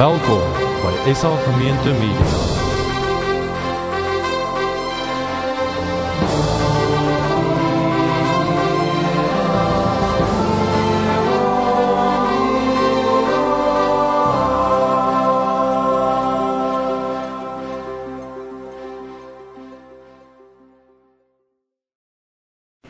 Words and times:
Welkom 0.00 0.40
by 0.80 1.12
SA 1.12 1.28
Gemeente 1.44 1.90
Media. 2.00 2.28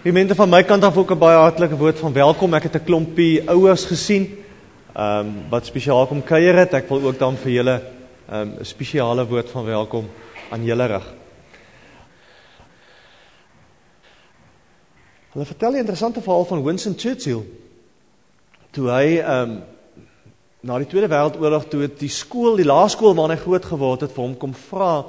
Gemeente 0.02 0.34
van 0.34 0.48
my 0.48 0.62
kant 0.62 0.84
af 0.84 0.96
ook 0.96 1.10
'n 1.10 1.18
baie 1.18 1.36
hartlike 1.36 1.76
woord 1.76 1.98
van 1.98 2.12
welkom. 2.12 2.54
Ek 2.54 2.62
het 2.62 2.74
'n 2.74 2.84
klompie 2.84 3.50
ouers 3.50 3.84
gesien 3.84 4.44
ehm 4.94 5.26
um, 5.26 5.34
wat 5.50 5.66
spesiaal 5.66 6.06
kom 6.06 6.22
kuier 6.22 6.56
het. 6.58 6.74
Ek 6.74 6.88
wil 6.88 7.02
ook 7.02 7.18
dan 7.18 7.36
vir 7.36 7.52
julle 7.52 7.76
ehm 8.28 8.40
um, 8.40 8.54
'n 8.60 8.64
spesiale 8.64 9.26
woord 9.26 9.50
van 9.50 9.64
welkom 9.64 10.08
aan 10.50 10.64
julle 10.64 10.86
rig. 10.86 11.06
Hulle 15.32 15.44
vertel 15.44 15.72
'n 15.72 15.84
interessante 15.84 16.22
verhaal 16.22 16.44
van 16.44 16.64
Winston 16.64 16.94
Churchill. 16.98 17.42
Toe 18.70 18.88
hy 18.90 19.18
ehm 19.18 19.50
um, 19.50 19.62
na 20.60 20.78
die 20.78 20.86
Tweede 20.86 21.08
Wêreldoorlog 21.08 21.68
toe 21.68 21.80
het 21.82 21.98
die 21.98 22.08
skool, 22.08 22.56
die 22.56 22.66
laerskool 22.66 23.14
waar 23.14 23.30
hy 23.30 23.36
groot 23.36 23.64
geword 23.64 24.00
het, 24.00 24.12
vir 24.12 24.24
hom 24.24 24.36
kom 24.36 24.54
vra 24.54 25.06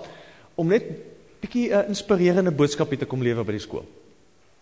om 0.56 0.68
net 0.68 0.84
bietjie 1.42 1.74
'n 1.74 1.88
inspirerende 1.88 2.52
boodskapie 2.52 2.98
te 2.98 3.06
kom 3.06 3.22
lewer 3.22 3.44
by 3.44 3.52
die 3.52 3.66
skool. 3.66 3.86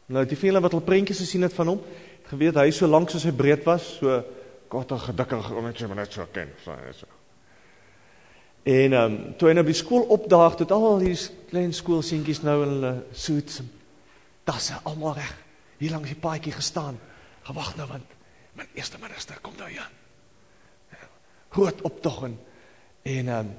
Nou 0.07 0.25
die 0.25 0.37
vele 0.37 0.61
wat 0.61 0.73
al 0.73 0.81
prentjies 0.81 1.19
gesien 1.19 1.41
het 1.41 1.53
van 1.53 1.67
hom, 1.67 1.79
het 2.23 2.29
geweet 2.31 2.55
hy 2.55 2.71
so 2.71 2.87
lank 2.87 3.09
soos 3.09 3.23
hy 3.23 3.31
breed 3.31 3.65
was, 3.65 3.97
so 3.99 4.23
korter 4.69 5.01
gedikker 5.01 5.55
om 5.57 5.65
net 5.65 5.79
so 5.81 5.95
net 5.97 6.13
so 6.13 6.27
ken, 6.33 6.51
so 6.63 6.75
so. 6.93 7.07
En 8.63 8.93
ehm 8.93 9.13
um, 9.13 9.35
toe 9.37 9.49
hy 9.49 9.55
nou 9.57 9.65
by 9.65 9.73
skool 9.73 10.07
opdaag, 10.13 10.59
het 10.59 10.71
al 10.75 10.99
hierdie 10.99 11.45
klein 11.49 11.73
skoolseentjies 11.73 12.43
nou 12.45 12.57
in 12.63 12.73
hulle 12.75 12.93
suits 13.11 13.61
tasse 14.45 14.77
almal 14.83 15.15
reg. 15.17 15.31
Hier 15.79 15.93
langs 15.93 16.11
die 16.11 16.19
paadjie 16.19 16.53
gestaan. 16.53 16.99
Gewag 17.47 17.75
nou 17.77 17.87
want 17.89 18.17
my 18.57 18.67
eerste 18.75 18.99
minister 19.01 19.39
kom 19.41 19.55
nou 19.57 19.69
hier. 19.69 19.89
Groot 21.55 21.81
optog 21.87 22.23
en 22.29 22.37
en 23.03 23.27
ehm 23.27 23.39
um, 23.39 23.53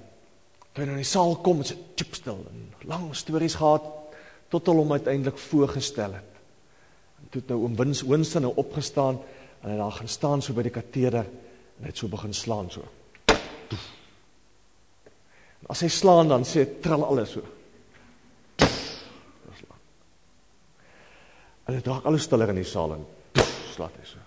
toe 0.71 0.85
hy 0.85 0.87
nou 0.87 0.99
in 1.01 1.03
die 1.03 1.11
saal 1.11 1.33
kom, 1.43 1.65
is 1.65 1.73
dit 1.73 1.87
chipstil 1.99 2.45
en 2.47 2.67
lang 2.87 3.09
stories 3.17 3.57
gehad 3.59 3.87
tot 4.51 4.67
hulle 4.67 4.85
hom 4.85 4.93
uiteindelik 4.93 5.39
voorgestel 5.39 6.15
het 6.15 6.31
toe 7.31 7.41
het 7.43 7.51
nou 7.53 7.61
oom 7.65 7.77
Wins 7.79 8.03
Winston 8.03 8.47
nou 8.47 8.53
opgestaan 8.59 9.21
en 9.61 9.71
hy 9.71 9.77
daar 9.77 9.93
gaan 9.93 10.09
staan 10.09 10.43
so 10.43 10.57
by 10.57 10.65
die 10.67 10.75
kateder 10.75 11.27
en 11.27 11.85
hy 11.85 11.93
het 11.93 12.01
so 12.01 12.09
begin 12.09 12.35
slaan 12.35 12.71
so. 12.73 12.85
En 15.61 15.73
as 15.73 15.83
hy 15.85 15.91
slaan 15.93 16.31
dan 16.33 16.45
sê 16.49 16.65
trill 16.83 17.05
alles 17.05 17.37
so. 17.37 17.45
En 21.71 21.77
dit 21.77 21.87
raak 21.87 22.07
alles 22.09 22.25
stiller 22.27 22.51
in 22.51 22.59
die 22.59 22.67
saal 22.67 22.97
en 22.97 23.05
slaat 23.77 23.95
hy 24.01 24.07
so. 24.09 24.23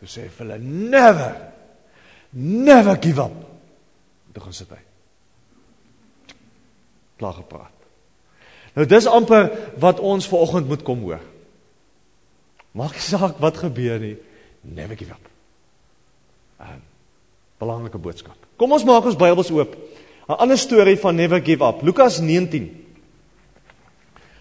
Hy 0.00 0.08
sê 0.08 0.28
vir 0.30 0.46
hulle 0.46 0.58
never 0.62 1.34
never 2.38 2.96
give 3.02 3.20
up. 3.20 3.34
Toe 4.32 4.42
gaan 4.42 4.56
sit 4.56 4.70
hy. 4.72 4.78
Klaar 7.18 7.34
gepraat. 7.40 7.74
Nou 8.76 8.86
dis 8.86 9.08
amper 9.10 9.50
wat 9.82 10.00
ons 10.00 10.28
ver 10.30 10.44
oggend 10.44 10.68
moet 10.70 10.84
kom 10.86 11.02
hoor. 11.02 11.24
Maak 12.72 12.92
nie 12.92 13.04
saak 13.04 13.38
wat 13.38 13.56
gebeur 13.56 13.98
nie. 13.98 14.16
Never 14.62 14.96
give 14.96 15.10
up. 15.10 15.28
'n 16.60 16.82
Belangrike 17.58 17.98
boodskap. 17.98 18.36
Kom 18.56 18.72
ons 18.72 18.84
maak 18.84 19.04
ons 19.04 19.16
Bybels 19.16 19.50
oop. 19.50 19.76
'n 20.28 20.36
Ander 20.38 20.58
storie 20.58 20.96
van 20.96 21.16
never 21.16 21.40
give 21.40 21.64
up. 21.64 21.82
Lukas 21.82 22.18
19. 22.20 22.86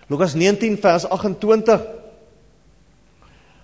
Lukas 0.08 0.34
19 0.34 0.78
vers 0.78 1.06
28. 1.06 1.82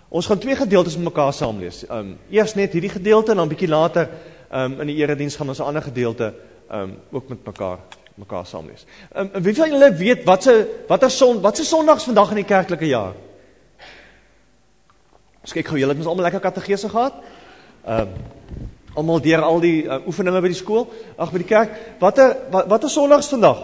Ons 0.10 0.26
gaan 0.26 0.40
twee 0.40 0.56
gedeeltes 0.56 0.96
met 0.96 1.04
mekaar 1.04 1.34
saam 1.34 1.60
lees. 1.60 1.84
Um 1.90 2.18
eers 2.30 2.54
net 2.54 2.74
hierdie 2.74 2.92
gedeelte 2.94 3.32
en 3.32 3.38
dan 3.38 3.50
bietjie 3.50 3.68
later 3.68 4.10
um 4.52 4.80
in 4.82 4.88
die 4.88 4.96
erediens 5.02 5.36
gaan 5.36 5.50
ons 5.50 5.60
'n 5.60 5.64
ander 5.64 5.82
gedeelte 5.82 6.34
um 6.72 6.98
ook 7.12 7.30
met 7.30 7.46
mekaar 7.46 7.80
mekaar 8.16 8.46
saam 8.46 8.68
lees. 8.68 8.86
Um 9.16 9.30
wie 9.42 9.56
van 9.56 9.70
julle 9.70 9.94
weet 9.94 10.24
wat 10.24 10.44
se 10.44 10.84
watter 10.88 11.12
son 11.12 11.42
wat 11.42 11.58
se 11.58 11.66
sondags 11.66 12.04
vandag 12.04 12.30
in 12.30 12.36
die 12.36 12.46
kerklike 12.46 12.88
jaar? 12.88 13.14
Ons 15.44 15.52
kyk 15.52 15.68
gou, 15.68 15.78
julle 15.80 15.92
het 15.92 16.00
mos 16.00 16.08
almal 16.08 16.30
lekker 16.30 16.44
kategese 16.44 16.90
gehad. 16.90 17.20
Ehm 17.84 18.08
uh, 18.08 18.32
almal 18.94 19.22
deur 19.26 19.42
al 19.42 19.58
die 19.58 19.88
uh, 19.90 19.96
oefeninge 20.06 20.42
by 20.46 20.52
die 20.52 20.58
skool, 20.58 20.84
ag 21.18 21.32
by 21.34 21.40
die 21.42 21.48
kerk. 21.50 21.72
Watter 22.00 22.36
wat, 22.54 22.68
watter 22.70 22.92
sondags 22.94 23.32
vandag? 23.34 23.64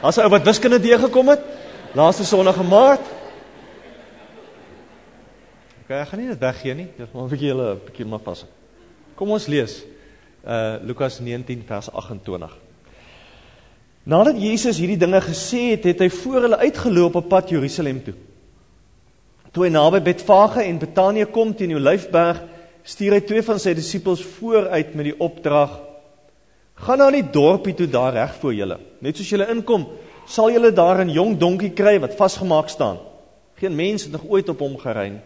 As 0.00 0.18
ou 0.20 0.30
wat 0.32 0.48
wiskunde 0.48 0.80
deur 0.80 1.04
gekom 1.04 1.28
het, 1.34 1.44
laaste 1.92 2.24
sonderdag 2.24 2.62
in 2.64 2.70
Maart. 2.72 3.12
OK, 5.84 5.92
ek 6.00 6.08
gaan 6.10 6.24
nie 6.24 6.32
dit 6.32 6.40
weggee 6.40 6.74
nie. 6.80 6.88
Dit 6.96 7.12
moet 7.12 7.24
'n 7.26 7.32
bietjie 7.36 7.52
julle 7.52 7.68
'n 7.74 7.80
bietjie 7.84 8.08
maar 8.08 8.24
pas. 8.24 8.46
Kom 9.14 9.30
ons 9.30 9.46
lees. 9.46 9.84
Uh 10.44 10.80
Lukas 10.80 11.20
19 11.20 11.62
vers 11.66 11.92
28. 11.92 12.63
Nadat 14.04 14.36
Jesus 14.36 14.76
hierdie 14.76 15.00
dinge 15.00 15.20
gesê 15.24 15.70
het, 15.72 15.86
het 15.88 16.02
hy 16.04 16.10
voor 16.12 16.44
hulle 16.44 16.60
uitgeloop 16.60 17.14
op 17.22 17.28
pad 17.30 17.48
Jerusalem 17.54 18.02
toe. 18.04 18.12
Toe 19.54 19.64
hy 19.64 19.70
naby 19.72 20.02
Betfage 20.04 20.64
en 20.66 20.80
Betanië 20.82 21.24
kom 21.32 21.54
teen 21.56 21.72
die 21.72 21.78
Olyfberg, 21.78 22.42
stuur 22.84 23.16
hy 23.16 23.20
twee 23.24 23.44
van 23.46 23.60
sy 23.62 23.72
disippels 23.78 24.20
vooruit 24.36 24.92
met 24.98 25.08
die 25.08 25.16
opdrag: 25.24 25.78
"Gaan 26.84 27.00
na 27.00 27.10
die 27.14 27.24
dorpie 27.24 27.72
toe 27.74 27.86
daar 27.88 28.12
reg 28.12 28.34
voor 28.42 28.52
julle. 28.54 28.78
Net 29.00 29.16
soos 29.16 29.30
julle 29.30 29.48
inkom, 29.48 29.86
sal 30.26 30.50
julle 30.52 30.72
daar 30.72 31.00
'n 31.00 31.08
jong 31.10 31.38
donkie 31.38 31.72
kry 31.72 31.98
wat 32.00 32.16
vasgemaak 32.16 32.68
staan. 32.68 32.98
Geen 33.56 33.76
mens 33.76 34.02
het 34.02 34.12
nog 34.12 34.28
ooit 34.28 34.48
op 34.48 34.58
hom 34.58 34.76
gery 34.76 35.08
nie. 35.08 35.24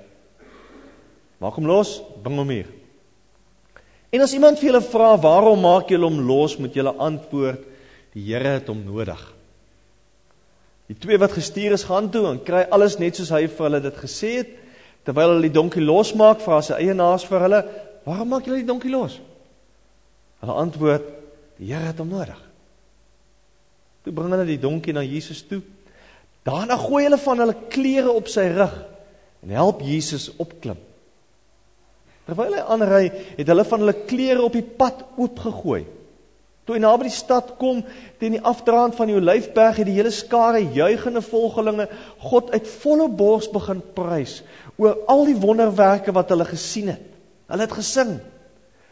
Maak 1.41 1.55
hom 1.55 1.67
los, 1.67 2.03
bring 2.23 2.37
hom 2.37 2.49
hier." 2.49 2.67
En 4.13 4.21
as 4.21 4.33
iemand 4.33 4.59
vir 4.59 4.71
julle 4.71 4.83
vra, 4.83 5.19
"Waarom 5.19 5.61
maak 5.61 5.89
julle 5.89 6.05
hom 6.05 6.21
los?" 6.21 6.59
moet 6.59 6.75
julle 6.75 6.95
antwoord: 6.95 7.65
Die 8.19 8.33
Here 8.33 8.57
het 8.57 8.67
hom 8.67 8.81
nodig. 8.83 9.21
Die 10.89 10.97
twee 10.99 11.19
wat 11.21 11.37
gestuur 11.37 11.77
is 11.77 11.85
gaan 11.87 12.09
toe 12.11 12.25
en 12.31 12.41
kry 12.43 12.65
alles 12.75 12.97
net 12.99 13.19
soos 13.19 13.31
hy 13.31 13.45
vir 13.47 13.67
hulle 13.69 13.81
dit 13.85 14.01
gesê 14.01 14.31
het. 14.41 14.51
Terwyl 15.07 15.37
hulle 15.37 15.47
die 15.47 15.55
donkie 15.55 15.85
losmaak, 15.85 16.41
vra 16.43 16.59
sy 16.65 16.81
eienaars 16.81 17.27
vir 17.29 17.45
hulle: 17.45 17.61
"Waarom 18.09 18.33
maak 18.33 18.49
julle 18.49 18.63
die 18.65 18.69
donkie 18.69 18.91
los?" 18.91 19.21
Hulle 20.43 20.57
antwoord: 20.65 21.05
"Die 21.61 21.71
Here 21.71 21.93
het 21.93 22.01
hom 22.03 22.11
nodig." 22.11 22.41
Toe 24.03 24.13
bring 24.13 24.33
hulle 24.33 24.49
die 24.49 24.59
donkie 24.59 24.93
na 24.93 25.05
Jesus 25.05 25.45
toe. 25.47 25.61
Daarna 26.43 26.77
gooi 26.81 27.05
hulle 27.05 27.19
van 27.19 27.39
hulle 27.45 27.57
klere 27.69 28.11
op 28.11 28.29
sy 28.29 28.49
rug 28.49 28.75
en 29.45 29.55
help 29.55 29.85
Jesus 29.85 30.31
opklim. 30.41 30.79
Terwyl 32.27 32.57
hy 32.57 32.65
aanry, 32.65 33.05
het 33.39 33.47
hulle 33.47 33.65
van 33.65 33.85
hulle 33.85 33.97
klere 34.09 34.43
op 34.43 34.57
die 34.57 34.65
pad 34.65 35.05
oopgegooi. 35.17 35.85
Toe 36.69 36.77
hy 36.77 36.83
naby 36.85 37.07
die 37.07 37.15
stad 37.17 37.55
kom, 37.57 37.79
teen 38.21 38.35
die 38.37 38.43
afdraand 38.45 38.93
van 38.93 39.09
die 39.09 39.15
Olyfberg, 39.17 39.79
het 39.81 39.89
die 39.89 39.95
hele 39.97 40.11
skare 40.13 40.61
juigende 40.61 41.23
volgelinge 41.25 41.87
God 42.21 42.51
uit 42.53 42.69
volle 42.83 43.07
bors 43.09 43.49
begin 43.49 43.81
prys 43.97 44.43
oor 44.77 44.99
al 45.09 45.25
die 45.31 45.39
wonderwerke 45.41 46.13
wat 46.13 46.29
hulle 46.29 46.45
gesien 46.45 46.93
het. 46.93 47.07
Hulle 47.49 47.65
het 47.65 47.73
gesing: 47.73 48.13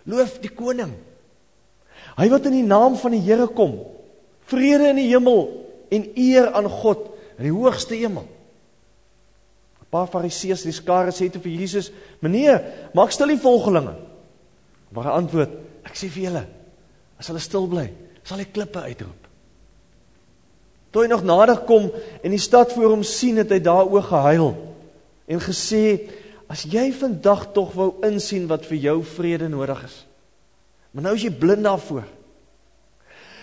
Loof 0.08 0.38
die 0.40 0.54
koning. 0.56 0.96
Hy 2.16 2.30
wat 2.32 2.48
in 2.48 2.56
die 2.62 2.64
naam 2.64 2.96
van 2.96 3.12
die 3.12 3.20
Here 3.28 3.44
kom. 3.44 3.76
Vrede 4.48 4.94
in 4.94 5.02
die 5.02 5.10
hemel 5.10 5.44
en 5.92 6.08
eer 6.16 6.48
aan 6.56 6.72
God 6.80 7.10
in 7.36 7.50
die 7.50 7.54
hoogste 7.54 8.00
hemel. 8.00 8.24
'n 9.84 9.90
Paar 9.92 10.08
Fariseërs 10.08 10.64
in 10.64 10.72
die 10.72 10.80
skare 10.80 11.12
sê 11.12 11.28
toe 11.28 11.44
vir 11.44 11.60
Jesus: 11.60 11.92
"Meneer, 12.24 12.62
maak 12.96 13.12
stil 13.12 13.36
die 13.36 13.42
volgelinge." 13.44 13.98
Maar 14.96 15.04
hy 15.04 15.18
antwoord: 15.20 15.58
"Ek 15.84 15.92
sê 15.92 16.08
vir 16.08 16.22
julle, 16.30 16.46
As 17.16 17.30
hulle 17.30 17.40
stil 17.40 17.68
bly, 17.70 17.86
sal 18.26 18.40
hy 18.42 18.48
klippe 18.52 18.82
uitroep. 18.84 19.22
Toe 20.92 21.04
hy 21.04 21.10
nog 21.10 21.24
nader 21.28 21.58
kom 21.68 21.90
en 22.24 22.32
die 22.32 22.40
stad 22.40 22.72
voor 22.72 22.94
hom 22.94 23.04
sien, 23.04 23.36
het 23.40 23.50
hy 23.52 23.58
daaroor 23.60 24.04
gehuil 24.06 24.52
en 25.26 25.42
gesê: 25.42 26.08
"As 26.48 26.62
jy 26.64 26.92
vandag 26.92 27.52
tog 27.52 27.74
wou 27.74 27.94
insien 28.06 28.46
wat 28.48 28.64
vir 28.66 28.78
jou 28.78 29.02
vrede 29.04 29.48
nodig 29.48 29.82
is. 29.84 30.06
Maar 30.92 31.02
nou 31.02 31.14
is 31.14 31.22
jy 31.22 31.30
blind 31.30 31.64
daarvoor. 31.64 32.04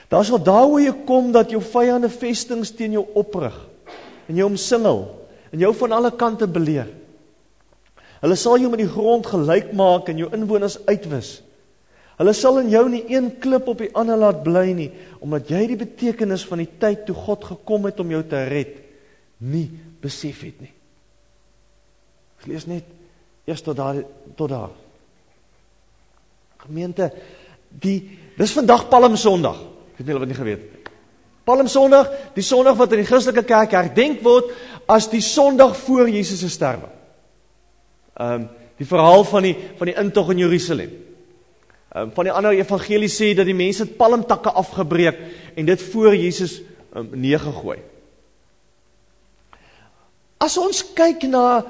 Daar 0.10 0.25
sal 0.25 0.40
daaroor 0.40 0.81
jy 0.81 0.94
kom 1.06 1.31
dat 1.31 1.52
jou 1.52 1.62
vyande 1.62 2.10
vestings 2.10 2.72
teen 2.72 2.92
jou 2.92 3.06
oprig 3.14 3.54
en 4.28 4.36
jou 4.36 4.50
omsingel 4.50 5.06
en 5.52 5.60
jou 5.60 5.74
van 5.74 5.92
alle 5.92 6.12
kante 6.12 6.48
beleer. 6.48 6.88
Hulle 8.22 8.36
sal 8.36 8.58
jou 8.58 8.70
met 8.70 8.80
die 8.80 8.90
grond 8.90 9.25
gelyk 9.25 9.74
maak 9.74 10.10
en 10.10 10.18
jou 10.18 10.30
inwoners 10.34 10.80
uitwis." 10.86 11.42
Hulle 12.24 12.31
sal 12.38 12.62
in 12.62 12.70
jou 12.72 12.86
nie 12.88 13.04
een 13.12 13.34
klip 13.44 13.68
op 13.68 13.81
die 13.84 13.92
ander 14.00 14.16
laat 14.16 14.46
bly 14.46 14.70
nie, 14.72 14.88
omdat 15.20 15.50
jy 15.52 15.66
die 15.74 15.80
betekenis 15.81 16.46
van 16.48 16.62
die 16.64 16.70
tyd 16.80 17.02
toe 17.04 17.16
God 17.18 17.44
gekom 17.50 17.90
het 17.90 18.00
om 18.00 18.14
jou 18.16 18.22
te 18.31 18.40
red, 18.48 18.78
nie 19.44 19.66
besef 20.00 20.46
het 20.48 20.62
nie. 20.64 20.72
Ek 22.40 22.48
lees 22.48 22.64
net 22.72 22.88
Eers 23.44 23.60
tot 23.60 23.75
daar 23.75 24.00
tot 24.40 24.48
daar. 24.54 24.72
Gemeente, 26.64 27.10
die 27.68 27.98
dis 28.38 28.56
vandag 28.56 28.88
Palm 28.88 29.18
Sondag. 29.20 29.60
Ek 29.92 30.00
weet 30.00 30.08
nie 30.08 30.16
of 30.16 30.24
jy 30.24 30.38
geweet 30.38 30.62
het. 30.64 30.92
Palm 31.44 31.68
Sondag, 31.68 32.08
die 32.38 32.46
Sondag 32.48 32.80
wat 32.80 32.96
in 32.96 33.04
die 33.04 33.10
Christelike 33.10 33.44
kerk 33.44 33.75
herdenk 33.75 34.24
word 34.24 34.56
as 34.88 35.10
die 35.12 35.20
Sondag 35.20 35.75
voor 35.84 36.08
Jesus 36.08 36.40
se 36.40 36.52
sterwe. 36.56 36.88
Ehm 38.16 38.46
um, 38.46 38.52
die 38.80 38.88
verhaal 38.90 39.22
van 39.28 39.46
die 39.46 39.54
van 39.78 39.92
die 39.92 40.00
intog 40.00 40.31
in 40.31 40.40
Jerusalem. 40.42 40.96
Um, 41.94 42.10
van 42.13 42.25
die 42.25 42.34
ander 42.34 42.56
evangelie 42.57 43.10
sê 43.12 43.36
dat 43.38 43.45
die 43.45 43.54
mense 43.54 43.86
palmtakke 43.86 44.50
afgebreek 44.50 45.19
en 45.56 45.66
dit 45.66 45.81
voor 45.94 46.16
Jesus 46.16 46.62
um, 46.95 47.12
neergegooi. 47.13 47.78
As 50.42 50.57
ons 50.57 50.81
kyk 50.98 51.28
na 51.30 51.63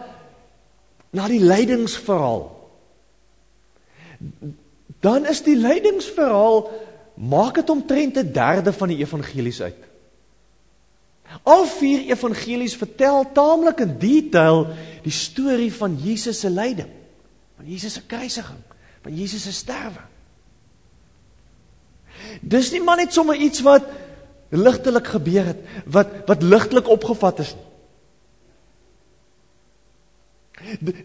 na 1.13 1.27
die 1.29 1.43
lydingsverhaal 1.43 2.47
dan 5.03 5.27
is 5.27 5.43
die 5.43 5.57
lydingsverhaal 5.59 6.63
maak 7.19 7.59
dit 7.59 7.69
omtrent 7.69 8.17
'n 8.17 8.31
derde 8.31 8.73
van 8.73 8.87
die 8.87 9.03
evangelies 9.03 9.61
uit. 9.61 9.81
Al 11.43 11.65
vier 11.65 12.07
evangelies 12.15 12.75
vertel 12.75 13.31
taamlik 13.33 13.79
in 13.79 13.97
detail 13.99 14.67
die 15.03 15.11
storie 15.11 15.73
van 15.73 15.99
Jesus 15.99 16.39
se 16.39 16.49
lyding, 16.49 16.89
van 17.57 17.65
Jesus 17.65 17.93
se 17.93 18.05
kruisiging, 18.05 18.63
van 19.01 19.15
Jesus 19.15 19.43
se 19.43 19.51
sterwe. 19.51 20.12
Dis 22.41 22.71
nie 22.71 22.81
maar 22.83 22.97
net 22.97 23.13
sommer 23.13 23.35
iets 23.35 23.61
wat 23.61 23.83
ligtelik 24.53 25.07
gebeur 25.07 25.45
het, 25.45 25.61
wat 25.85 26.07
wat 26.29 26.43
ligtelik 26.43 26.87
opgevat 26.87 27.39
is 27.39 27.55
nie. 27.55 27.67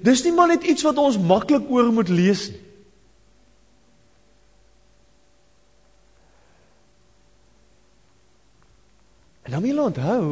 Dis 0.04 0.22
nie 0.24 0.32
maar 0.32 0.48
net 0.52 0.64
iets 0.68 0.84
wat 0.86 0.98
ons 1.00 1.18
maklik 1.18 1.70
oor 1.70 1.92
moet 1.92 2.08
lees 2.12 2.48
nie. 2.52 2.64
En 9.48 9.54
dan 9.54 9.62
moet 9.64 9.72
jy 9.72 9.80
onthou, 9.80 10.24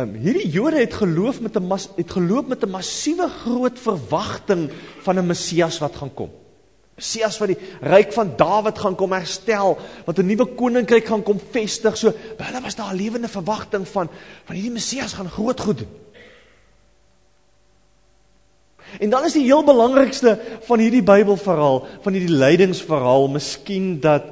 um, 0.00 0.12
hierdie 0.16 0.48
Jode 0.48 0.78
het 0.80 0.94
geloof 0.96 1.42
met 1.44 1.58
'n 1.60 1.68
het 1.96 2.10
geloop 2.10 2.48
met 2.48 2.64
'n 2.64 2.70
massiewe 2.70 3.28
groot 3.28 3.78
verwagting 3.78 4.70
van 5.04 5.18
'n 5.18 5.26
Messias 5.26 5.78
wat 5.78 5.96
gaan 5.96 6.14
kom. 6.14 6.30
Messias 6.94 7.38
wat 7.38 7.50
die 7.50 7.58
ryk 7.82 8.12
van 8.14 8.36
Dawid 8.38 8.78
gaan 8.78 8.94
kom 8.94 9.12
herstel, 9.12 9.78
wat 10.06 10.18
'n 10.18 10.26
nuwe 10.26 10.46
koninkryk 10.54 11.06
gaan 11.06 11.22
kom 11.22 11.40
vestig. 11.50 11.96
So, 11.96 12.12
hulle 12.38 12.60
was 12.62 12.74
daar 12.74 12.92
'n 12.92 12.96
lewende 12.96 13.28
verwagting 13.28 13.88
van 13.88 14.08
van 14.44 14.54
hierdie 14.54 14.72
Messias 14.72 15.12
gaan 15.12 15.30
groot 15.30 15.60
goed 15.60 15.78
doen. 15.78 16.04
En 19.00 19.10
dan 19.10 19.24
is 19.24 19.32
die 19.32 19.44
heel 19.44 19.64
belangrikste 19.64 20.40
van 20.60 20.78
hierdie 20.78 21.02
Bybelverhaal, 21.02 21.86
van 22.00 22.12
hierdie 22.12 22.36
lydingsverhaal, 22.36 23.28
miskien 23.28 24.00
dat 24.00 24.22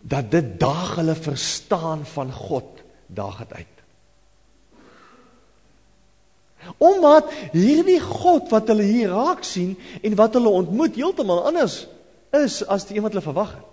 dat 0.00 0.30
dit 0.30 0.60
daag 0.60 0.94
hulle 0.96 1.14
verstaan 1.14 2.06
van 2.06 2.32
God 2.32 2.80
daag 3.06 3.38
dit 3.38 3.52
uit. 3.52 3.79
Omdat 6.78 7.30
hierdie 7.52 8.00
God 8.00 8.50
wat 8.52 8.68
hulle 8.68 8.84
hier 8.84 9.14
raak 9.14 9.44
sien 9.44 9.76
en 10.02 10.16
wat 10.18 10.36
hulle 10.36 10.48
ontmoet 10.48 10.98
heeltemal 10.98 11.46
anders 11.48 11.86
is 12.36 12.60
as 12.68 12.86
die 12.88 12.96
een 12.96 13.04
wat 13.04 13.14
hulle 13.14 13.24
verwag 13.24 13.54
het. 13.56 13.66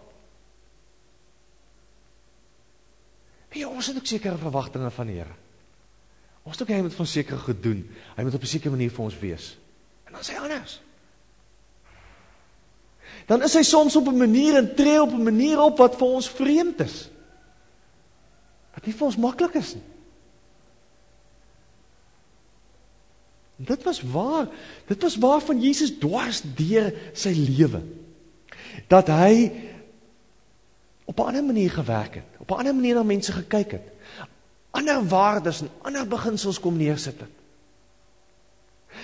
Wie 3.55 3.67
ons 3.67 3.87
het 3.87 3.97
ook 3.97 4.09
sekere 4.09 4.37
verwagtinge 4.37 4.89
van 4.91 5.07
die 5.09 5.19
Here. 5.19 5.35
Ons 6.47 6.59
dink 6.59 6.71
hy 6.71 6.81
moet 6.83 6.95
van 6.95 7.09
sekere 7.09 7.39
goed 7.43 7.63
doen. 7.63 7.79
Hy 8.15 8.23
moet 8.23 8.35
op 8.35 8.43
'n 8.43 8.53
sekere 8.53 8.71
manier 8.71 8.91
vir 8.91 9.03
ons 9.03 9.19
wees. 9.19 9.57
En 10.05 10.13
dan 10.13 10.21
sê 10.21 10.35
hy 10.35 10.43
anders. 10.43 10.81
Dan 13.27 13.43
is 13.43 13.53
hy 13.53 13.63
soms 13.63 13.95
op 13.95 14.07
'n 14.07 14.17
manier 14.17 14.55
en 14.55 14.75
tree 14.75 15.01
op 15.01 15.11
'n 15.11 15.23
manier 15.23 15.59
op 15.59 15.77
wat 15.77 15.95
vir 15.95 16.07
ons 16.07 16.29
vreemd 16.29 16.79
is. 16.79 17.09
Wat 18.73 18.85
nie 18.85 18.93
vir 18.93 19.05
ons 19.05 19.17
maklik 19.17 19.53
is 19.55 19.73
nie. 19.73 19.83
Dit 23.57 23.83
was 23.83 24.01
waar. 24.01 24.47
Dit 24.85 25.01
was 25.01 25.17
waar 25.17 25.41
van 25.41 25.61
Jesus 25.61 25.97
dwars 25.97 26.41
deur 26.55 26.93
sy 27.13 27.33
lewe. 27.33 27.81
Dat 28.87 29.07
hy 29.09 29.51
op 31.05 31.17
'n 31.19 31.27
ander 31.33 31.43
manier 31.43 31.71
gewerk 31.71 32.13
het, 32.15 32.29
op 32.37 32.51
'n 32.51 32.59
ander 32.59 32.75
manier 32.75 32.95
na 32.95 33.03
mense 33.03 33.31
gekyk 33.31 33.71
het. 33.71 33.87
Ander 34.71 35.07
waardes 35.07 35.61
en 35.61 35.69
ander 35.81 36.07
beginsels 36.07 36.59
kom 36.59 36.77
neersit 36.77 37.19
het. 37.19 37.37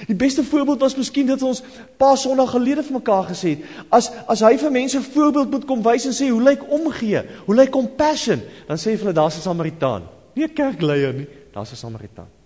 Die 0.07 0.15
beste 0.15 0.44
voorbeeld 0.44 0.79
was 0.79 0.95
miskien 0.95 1.27
dat 1.27 1.41
ons 1.41 1.61
paar 1.97 2.17
Sondae 2.17 2.47
gelede 2.47 2.83
vir 2.83 2.94
mekaar 2.94 3.23
gesê 3.29 3.50
het, 3.50 3.59
as 3.89 4.11
as 4.27 4.39
hy 4.39 4.57
vir 4.57 4.71
mense 4.71 4.97
'n 4.97 5.11
voorbeeld 5.13 5.51
moet 5.51 5.65
kom 5.65 5.83
wys 5.83 6.05
en 6.05 6.13
sê 6.13 6.29
hoe 6.29 6.41
lyk 6.41 6.63
omgee? 6.69 7.21
Hoe 7.45 7.55
lyk 7.55 7.69
compassion? 7.69 8.41
Dan 8.67 8.77
sê 8.77 8.91
hy 8.91 8.97
vir 8.97 9.05
hulle 9.05 9.13
daar's 9.13 9.38
'n 9.38 9.41
Samaritaan. 9.41 10.03
Nie 10.33 10.45
'n 10.45 10.53
kerkleier 10.53 11.13
nie, 11.13 11.27
daar's 11.53 11.71
'n 11.71 11.75
Samaritaan. 11.75 12.43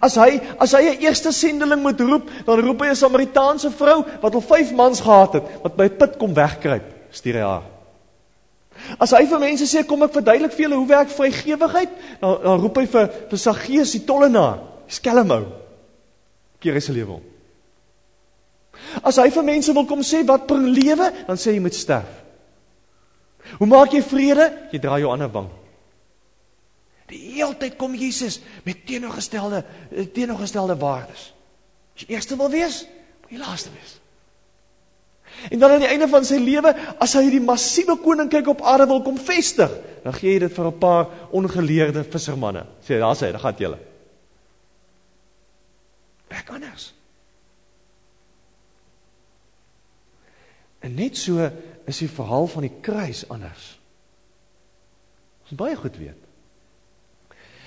As 0.00 0.14
hy 0.16 0.40
as 0.58 0.72
hy 0.72 0.82
'n 0.94 1.00
eerste 1.02 1.32
sendeling 1.32 1.82
moet 1.82 2.00
roep, 2.00 2.30
dan 2.46 2.60
roep 2.60 2.80
hy 2.80 2.88
'n 2.88 2.96
Samaritaanse 2.96 3.70
vrou 3.70 4.04
wat 4.20 4.34
al 4.34 4.40
5 4.40 4.72
mans 4.72 5.00
gehad 5.00 5.32
het, 5.32 5.44
wat 5.62 5.76
by 5.76 5.84
'n 5.84 5.96
put 5.96 6.16
kom 6.16 6.34
wegkruip, 6.34 6.84
stuur 7.10 7.34
hy 7.34 7.40
haar. 7.40 7.62
As 8.98 9.10
hy 9.10 9.24
vir 9.26 9.38
mense 9.38 9.66
sê 9.66 9.84
kom 9.86 10.02
ek 10.02 10.12
verduidelik 10.12 10.52
vir 10.52 10.66
julle 10.66 10.76
hoe 10.76 10.88
werk 10.88 11.08
vrygewigheid, 11.08 11.90
dan 12.20 12.42
dan 12.42 12.60
roep 12.60 12.76
hy 12.76 12.86
vir 12.86 13.10
vir 13.30 13.38
Saggeus 13.38 13.92
die 13.92 14.04
tollenaar, 14.04 14.58
skelmou. 14.88 15.44
Keer 16.60 16.74
hy 16.74 16.80
se 16.80 16.92
lewe 16.92 17.12
om. 17.12 17.22
As 19.02 19.16
hy 19.16 19.30
vir 19.30 19.42
mense 19.42 19.72
wil 19.72 19.86
kom 19.86 20.02
sê 20.02 20.24
wat 20.26 20.46
bring 20.46 20.66
lewe, 20.74 21.12
dan 21.26 21.36
sê 21.36 21.52
hy 21.52 21.60
moet 21.60 21.74
sterf. 21.74 22.22
Hoe 23.58 23.66
maak 23.66 23.92
jy 23.92 24.02
vrede? 24.02 24.50
Jy 24.72 24.80
draai 24.80 25.00
jou 25.00 25.12
ander 25.12 25.30
wang. 25.32 25.50
Die 27.14 27.20
hele 27.36 27.54
tyd 27.58 27.76
kom 27.78 27.94
Jesus 27.94 28.40
met 28.66 28.82
teenoorgestelde 28.88 29.62
teenoorgestelde 30.16 30.74
waardes. 30.80 31.28
As 31.94 32.02
jy 32.02 32.16
eerste 32.16 32.38
wil 32.40 32.50
wees, 32.50 32.80
moet 33.22 33.36
jy 33.36 33.42
laaste 33.42 33.70
wees. 33.74 33.92
En 35.50 35.60
dan 35.62 35.74
aan 35.74 35.84
die 35.84 35.90
einde 35.90 36.08
van 36.10 36.26
sy 36.26 36.40
lewe, 36.42 36.72
as 37.02 37.14
hy 37.14 37.24
hierdie 37.26 37.42
massiewe 37.42 37.96
koninkryk 38.02 38.50
op 38.50 38.64
aarde 38.66 38.88
wil 38.90 39.02
kom 39.06 39.18
vestig, 39.18 39.70
dan 40.04 40.14
gee 40.16 40.34
hy 40.34 40.42
dit 40.46 40.56
vir 40.56 40.66
'n 40.66 40.78
paar 40.78 41.06
ongeleerde 41.30 42.04
vissermanne. 42.04 42.66
Sê, 42.82 42.98
daar's 42.98 43.20
hy, 43.20 43.30
daar 43.30 43.40
gaan 43.40 43.58
julle. 43.58 43.78
Werk 46.28 46.50
anders. 46.50 46.92
En 50.80 50.94
net 50.94 51.16
so 51.16 51.50
is 51.86 51.98
die 51.98 52.10
verhaal 52.10 52.46
van 52.46 52.62
die 52.62 52.74
kruis 52.80 53.28
anders. 53.28 53.78
Ons 55.44 55.56
baie 55.56 55.76
goed 55.76 55.96
weet 55.96 56.23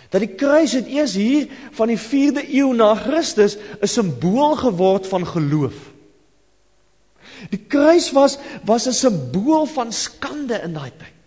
dat 0.09 0.23
die 0.23 0.35
kruis 0.39 0.71
het 0.71 0.87
eers 0.87 1.13
hier 1.13 1.47
van 1.71 1.91
die 1.91 1.99
4de 1.99 2.43
eeu 2.47 2.73
na 2.73 2.95
Christus 2.95 3.57
'n 3.81 3.87
simbool 3.87 4.55
geword 4.55 5.07
van 5.07 5.27
geloof. 5.27 5.75
Die 7.49 7.65
kruis 7.67 8.11
was 8.11 8.37
was 8.63 8.87
'n 8.87 8.93
simbool 8.93 9.65
van 9.65 9.91
skande 9.91 10.61
in 10.63 10.73
daai 10.73 10.91
tyd. 10.97 11.17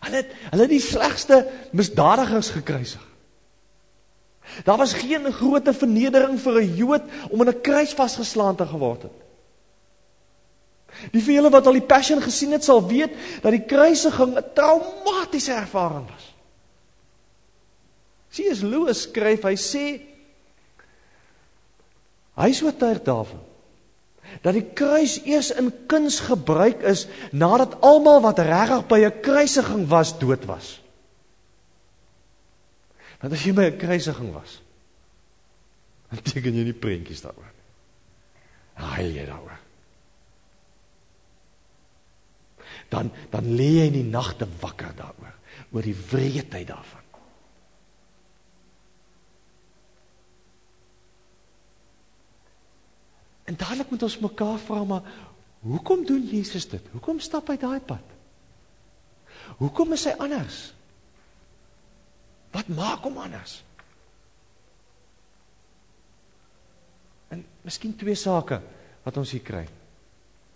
Hulle 0.00 0.16
het 0.16 0.30
hulle 0.50 0.66
die 0.66 0.80
slegste 0.80 1.46
misdadigers 1.70 2.50
gekruisig. 2.50 3.08
Daar 4.64 4.76
was 4.76 4.92
geen 4.92 5.32
groot 5.32 5.68
vernedering 5.70 6.40
vir 6.40 6.60
'n 6.60 6.74
Jood 6.76 7.02
om 7.30 7.40
aan 7.40 7.48
'n 7.48 7.60
kruis 7.60 7.92
vasgeslaan 7.94 8.56
te 8.56 8.66
geword 8.66 9.02
het. 9.02 9.18
Die 11.12 11.22
vele 11.22 11.50
wat 11.50 11.66
al 11.66 11.72
die 11.72 11.88
Passion 11.88 12.22
gesien 12.22 12.52
het, 12.52 12.64
sal 12.64 12.86
weet 12.86 13.14
dat 13.42 13.52
die 13.52 13.64
kruisiging 13.64 14.36
'n 14.36 14.44
traumatiese 14.54 15.52
ervaring 15.52 16.06
was. 16.10 16.21
C.S. 18.32 18.62
Lewis 18.64 19.04
skryf, 19.08 19.44
hy 19.44 19.56
sê 19.60 19.86
hy 22.40 22.48
is 22.48 22.62
oortuig 22.64 23.02
daarvan 23.04 23.42
dat 24.40 24.56
die 24.56 24.64
kruis 24.72 25.18
eers 25.28 25.50
in 25.60 25.68
kuns 25.90 26.22
gebruik 26.24 26.80
is 26.88 27.04
nadat 27.36 27.74
almal 27.84 28.22
wat 28.24 28.40
regtig 28.40 28.86
by 28.88 29.00
'n 29.04 29.20
kruisiging 29.20 29.84
was 29.88 30.16
dood 30.18 30.46
was. 30.48 30.80
Want 33.20 33.34
as 33.34 33.44
jy 33.44 33.52
by 33.52 33.68
'n 33.68 33.78
kruisiging 33.78 34.32
was, 34.32 34.62
dan 36.10 36.22
teken 36.22 36.54
jy 36.54 36.64
nie 36.64 36.72
prentjies 36.72 37.20
daaroor. 37.20 37.52
Haal 38.74 39.12
jy 39.12 39.26
daaroor. 39.26 39.58
Dan 42.88 43.10
dan 43.30 43.44
lê 43.56 43.70
jy 43.78 43.86
in 43.86 43.92
die 43.92 44.10
nagte 44.10 44.48
wakker 44.60 44.94
daaroor, 44.96 45.34
oor 45.72 45.82
die 45.82 45.96
wreedheid 46.10 46.66
daarvan. 46.66 47.01
En 53.52 53.58
dadelik 53.60 53.90
moet 53.92 54.02
ons 54.02 54.18
mekaar 54.18 54.58
vra 54.64 54.84
maar 54.88 55.08
hoekom 55.60 56.06
doen 56.08 56.22
Jesus 56.24 56.64
dit? 56.68 56.84
Hoekom 56.94 57.18
stap 57.20 57.50
hy 57.52 57.58
daai 57.60 57.80
pad? 57.84 58.14
Hoekom 59.60 59.92
is 59.92 60.06
hy 60.08 60.14
anders? 60.16 60.60
Wat 62.56 62.70
maak 62.72 63.04
hom 63.04 63.18
anders? 63.20 63.58
En 67.32 67.44
miskien 67.64 67.92
twee 67.96 68.16
sake 68.16 68.56
wat 69.04 69.20
ons 69.20 69.34
hier 69.36 69.44
kry 69.44 69.66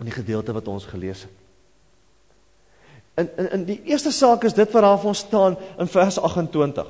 in 0.00 0.08
die 0.08 0.16
gedeelte 0.16 0.54
wat 0.56 0.72
ons 0.72 0.88
gelees 0.88 1.26
het. 1.28 1.44
In 3.20 3.28
in 3.36 3.50
in 3.58 3.68
die 3.68 3.78
eerste 3.92 4.12
saak 4.12 4.48
is 4.48 4.56
dit 4.56 4.72
wat 4.72 4.84
daar 4.88 4.98
vir 5.00 5.12
ons 5.12 5.24
staan 5.24 5.60
in 5.80 5.92
vers 5.92 6.18
28. 6.20 6.88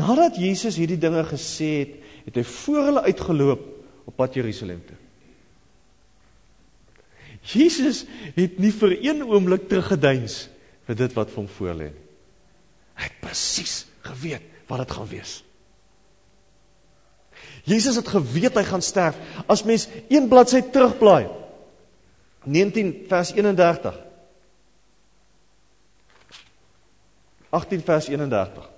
Nadat 0.00 0.40
Jesus 0.40 0.80
hierdie 0.80 1.00
dinge 1.00 1.24
gesê 1.28 1.70
het, 1.84 1.94
het 2.24 2.40
hy 2.40 2.44
voor 2.56 2.82
hulle 2.88 3.06
uitgeloop 3.08 3.68
op 4.08 4.16
pad 4.16 4.40
Jerusalem 4.40 4.80
toe. 4.88 4.96
Jesus 7.40 8.04
het 8.36 8.58
nie 8.60 8.72
vir 8.74 8.96
een 9.00 9.22
oomblik 9.24 9.68
teruggeduins 9.68 10.42
vir 10.88 10.98
dit 10.98 11.14
wat 11.16 11.30
vir 11.32 11.42
hom 11.42 11.52
voorlê 11.56 11.90
nie. 11.92 12.06
Hy 13.00 13.06
het 13.08 13.20
presies 13.22 13.86
geweet 14.04 14.44
wat 14.68 14.82
dit 14.84 14.92
gaan 14.96 15.08
wees. 15.08 15.38
Jesus 17.64 17.96
het 17.96 18.08
geweet 18.08 18.56
hy 18.56 18.64
gaan 18.66 18.84
sterf. 18.84 19.16
As 19.48 19.64
mens 19.64 19.88
een 20.12 20.28
bladsy 20.28 20.60
terugblaai 20.72 21.28
19 22.44 22.92
vers 23.08 23.32
31 23.36 23.96
18 27.50 27.82
vers 27.84 28.08
31 28.08 28.68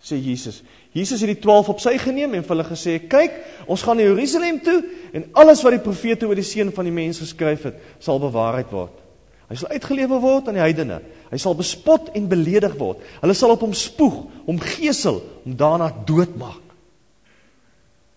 sê 0.00 0.16
Jesus. 0.16 0.62
Jesus 0.92 1.20
het 1.20 1.28
die 1.28 1.40
12 1.42 1.68
op 1.74 1.82
sy 1.82 1.94
geneem 2.00 2.34
en 2.34 2.44
vir 2.44 2.54
hulle 2.54 2.66
gesê: 2.66 2.96
"Kyk, 3.08 3.36
ons 3.68 3.82
gaan 3.82 3.96
na 3.96 4.08
Jerusalem 4.08 4.60
toe 4.64 4.82
en 5.12 5.28
alles 5.32 5.62
wat 5.62 5.76
die 5.76 5.84
profete 5.84 6.26
oor 6.26 6.34
die 6.34 6.46
seun 6.46 6.72
van 6.72 6.84
die 6.84 6.94
mens 6.94 7.20
geskryf 7.20 7.68
het, 7.68 7.76
sal 8.00 8.18
bewaarheid 8.18 8.70
word. 8.72 8.96
Hy 9.50 9.56
sal 9.56 9.68
uitgelewer 9.74 10.20
word 10.20 10.48
aan 10.48 10.54
die 10.54 10.62
heidene. 10.62 11.00
Hy 11.30 11.36
sal 11.36 11.54
bespot 11.54 12.10
en 12.14 12.28
beledig 12.28 12.76
word. 12.78 13.02
Hulle 13.20 13.34
sal 13.34 13.50
op 13.50 13.60
hom 13.60 13.74
spoeg, 13.74 14.24
hom 14.46 14.60
gesel, 14.60 15.22
hom 15.44 15.56
daarna 15.56 15.90
doodmaak." 16.06 16.62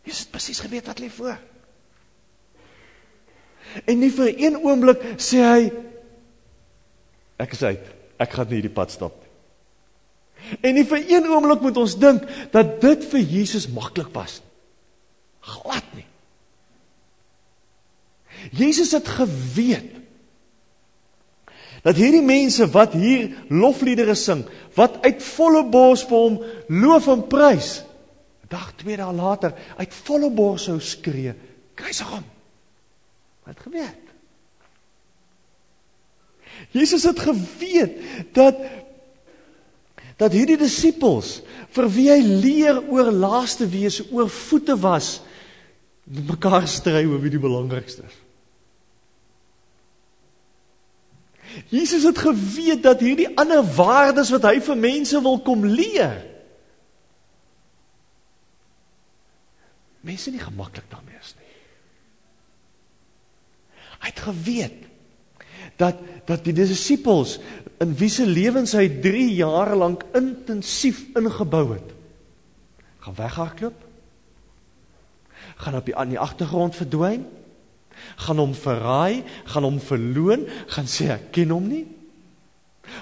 Jesus 0.04 0.25
het 0.25 0.32
presies 0.32 0.60
geweet 0.60 0.88
wat 0.88 1.00
lê 1.00 1.10
voor. 1.10 1.38
En 3.86 4.00
nie 4.00 4.12
vir 4.12 4.34
een 4.38 4.58
oomblik 4.58 5.02
sê 5.18 5.44
hy 5.44 5.72
ek 7.40 7.52
is 7.52 7.63
uit. 7.63 7.86
Ek 8.20 8.32
gaan 8.32 8.48
nie 8.48 8.62
hierdie 8.62 8.74
pad 8.74 8.92
stap 8.92 9.23
En 10.62 10.75
nie 10.75 10.85
vir 10.88 11.03
een 11.09 11.27
oomblik 11.29 11.62
moet 11.63 11.77
ons 11.79 11.95
dink 12.00 12.25
dat 12.51 12.79
dit 12.81 13.05
vir 13.12 13.19
Jesus 13.19 13.67
maklik 13.71 14.12
was. 14.15 14.41
Glad 15.43 15.88
nie. 15.95 16.07
Jesus 18.51 18.91
het 18.91 19.07
geweet 19.07 19.91
dat 21.83 22.00
hierdie 22.00 22.23
mense 22.23 22.63
wat 22.71 22.93
hier 22.95 23.33
lofliedere 23.51 24.15
sing, 24.15 24.45
wat 24.75 25.01
uit 25.03 25.23
volle 25.23 25.65
bors 25.67 26.05
vir 26.07 26.15
hom 26.15 26.38
loof 26.71 27.09
en 27.12 27.25
prys, 27.27 27.81
dag 28.51 28.69
twee 28.79 28.95
dae 29.00 29.12
later 29.15 29.55
uit 29.79 29.97
volle 30.07 30.29
bors 30.31 30.69
sou 30.69 30.77
skree, 30.83 31.33
kruisig 31.75 32.07
hom. 32.07 32.23
Wat 33.43 33.59
geweet? 33.65 34.00
Jesus 36.71 37.03
het 37.03 37.19
geweet 37.19 38.00
dat 38.35 38.59
dat 40.22 40.34
hierdie 40.36 40.60
disippels 40.60 41.39
vir 41.74 41.88
wie 41.93 42.10
hy 42.12 42.20
leer 42.22 42.82
oor 42.91 43.10
laaste 43.12 43.65
wees, 43.70 44.01
oor 44.12 44.29
voete 44.29 44.75
was, 44.79 45.17
met 46.03 46.27
mekaar 46.36 46.67
stry 46.70 47.05
oor 47.08 47.22
wie 47.24 47.32
die 47.34 47.41
belangrikste 47.41 48.03
is. 48.05 48.20
Jesus 51.70 52.03
het 52.03 52.17
geweet 52.17 52.82
dat 52.84 53.01
hierdie 53.03 53.29
ander 53.38 53.62
waardes 53.75 54.32
wat 54.34 54.46
hy 54.50 54.58
vir 54.63 54.79
mense 54.79 55.20
wil 55.22 55.38
kom 55.46 55.65
leer. 55.70 56.15
Mense 60.03 60.34
nie 60.34 60.41
gemaklik 60.41 60.88
daarmee 60.91 61.20
is 61.22 61.36
nie. 61.38 61.51
Hy 64.03 64.10
het 64.10 64.25
geweet 64.25 64.82
dat 65.79 66.01
dat 66.27 66.43
die 66.46 66.55
disippels 66.55 67.38
in 67.82 67.96
wie 67.98 68.10
se 68.10 68.25
lewens 68.25 68.75
hy 68.77 68.88
3 69.01 69.25
jaar 69.34 69.74
lank 69.75 70.06
intensief 70.18 71.06
ingebou 71.18 71.74
het. 71.74 71.94
Gaan 73.03 73.18
weghardloop. 73.18 73.80
Gaan 75.63 75.75
op 75.80 75.86
die 75.86 75.96
aan 75.96 76.13
die 76.13 76.20
agtergrond 76.20 76.75
verdwyn. 76.75 77.25
Gaan 78.25 78.38
hom 78.42 78.53
verraai, 78.58 79.24
gaan 79.46 79.63
hom 79.63 79.80
verloon, 79.80 80.48
gaan 80.74 80.89
sê 80.89 81.12
ek 81.13 81.30
ken 81.36 81.53
hom 81.53 81.68
nie. 81.70 81.86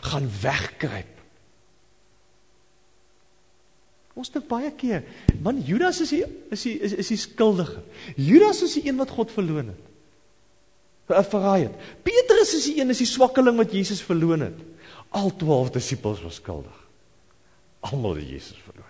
Gaan 0.06 0.28
wegkruip. 0.42 1.22
Ons 4.20 4.34
dink 4.34 4.50
baie 4.50 4.70
keer, 4.76 5.06
man 5.42 5.62
Judas 5.64 6.02
is 6.04 6.12
die 6.12 6.26
is 6.52 6.66
die 6.68 6.76
is, 6.84 6.94
is 7.00 7.12
die 7.14 7.20
skuldige. 7.22 7.80
Judas 8.20 8.60
is 8.66 8.76
die 8.78 8.90
een 8.90 9.00
wat 9.00 9.14
God 9.16 9.32
verloon 9.32 9.72
het. 9.72 9.91
Verraai 11.12 11.64
het. 11.68 11.76
Petrus 12.04 12.54
is 12.58 12.70
die 12.70 12.80
een 12.82 12.94
is 12.94 13.02
die 13.04 13.10
swakkeling 13.10 13.58
wat 13.60 13.74
Jesus 13.76 14.02
verloon 14.06 14.46
het. 14.48 14.60
Al 15.12 15.36
12 15.36 15.74
disippels 15.76 16.22
was 16.24 16.40
skuldig. 16.40 16.78
Almal 17.80 18.16
het 18.16 18.30
Jesus 18.30 18.60
verloor. 18.64 18.90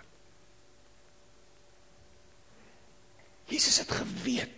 Jesus 3.52 3.80
het 3.84 3.92
geweet 3.92 4.58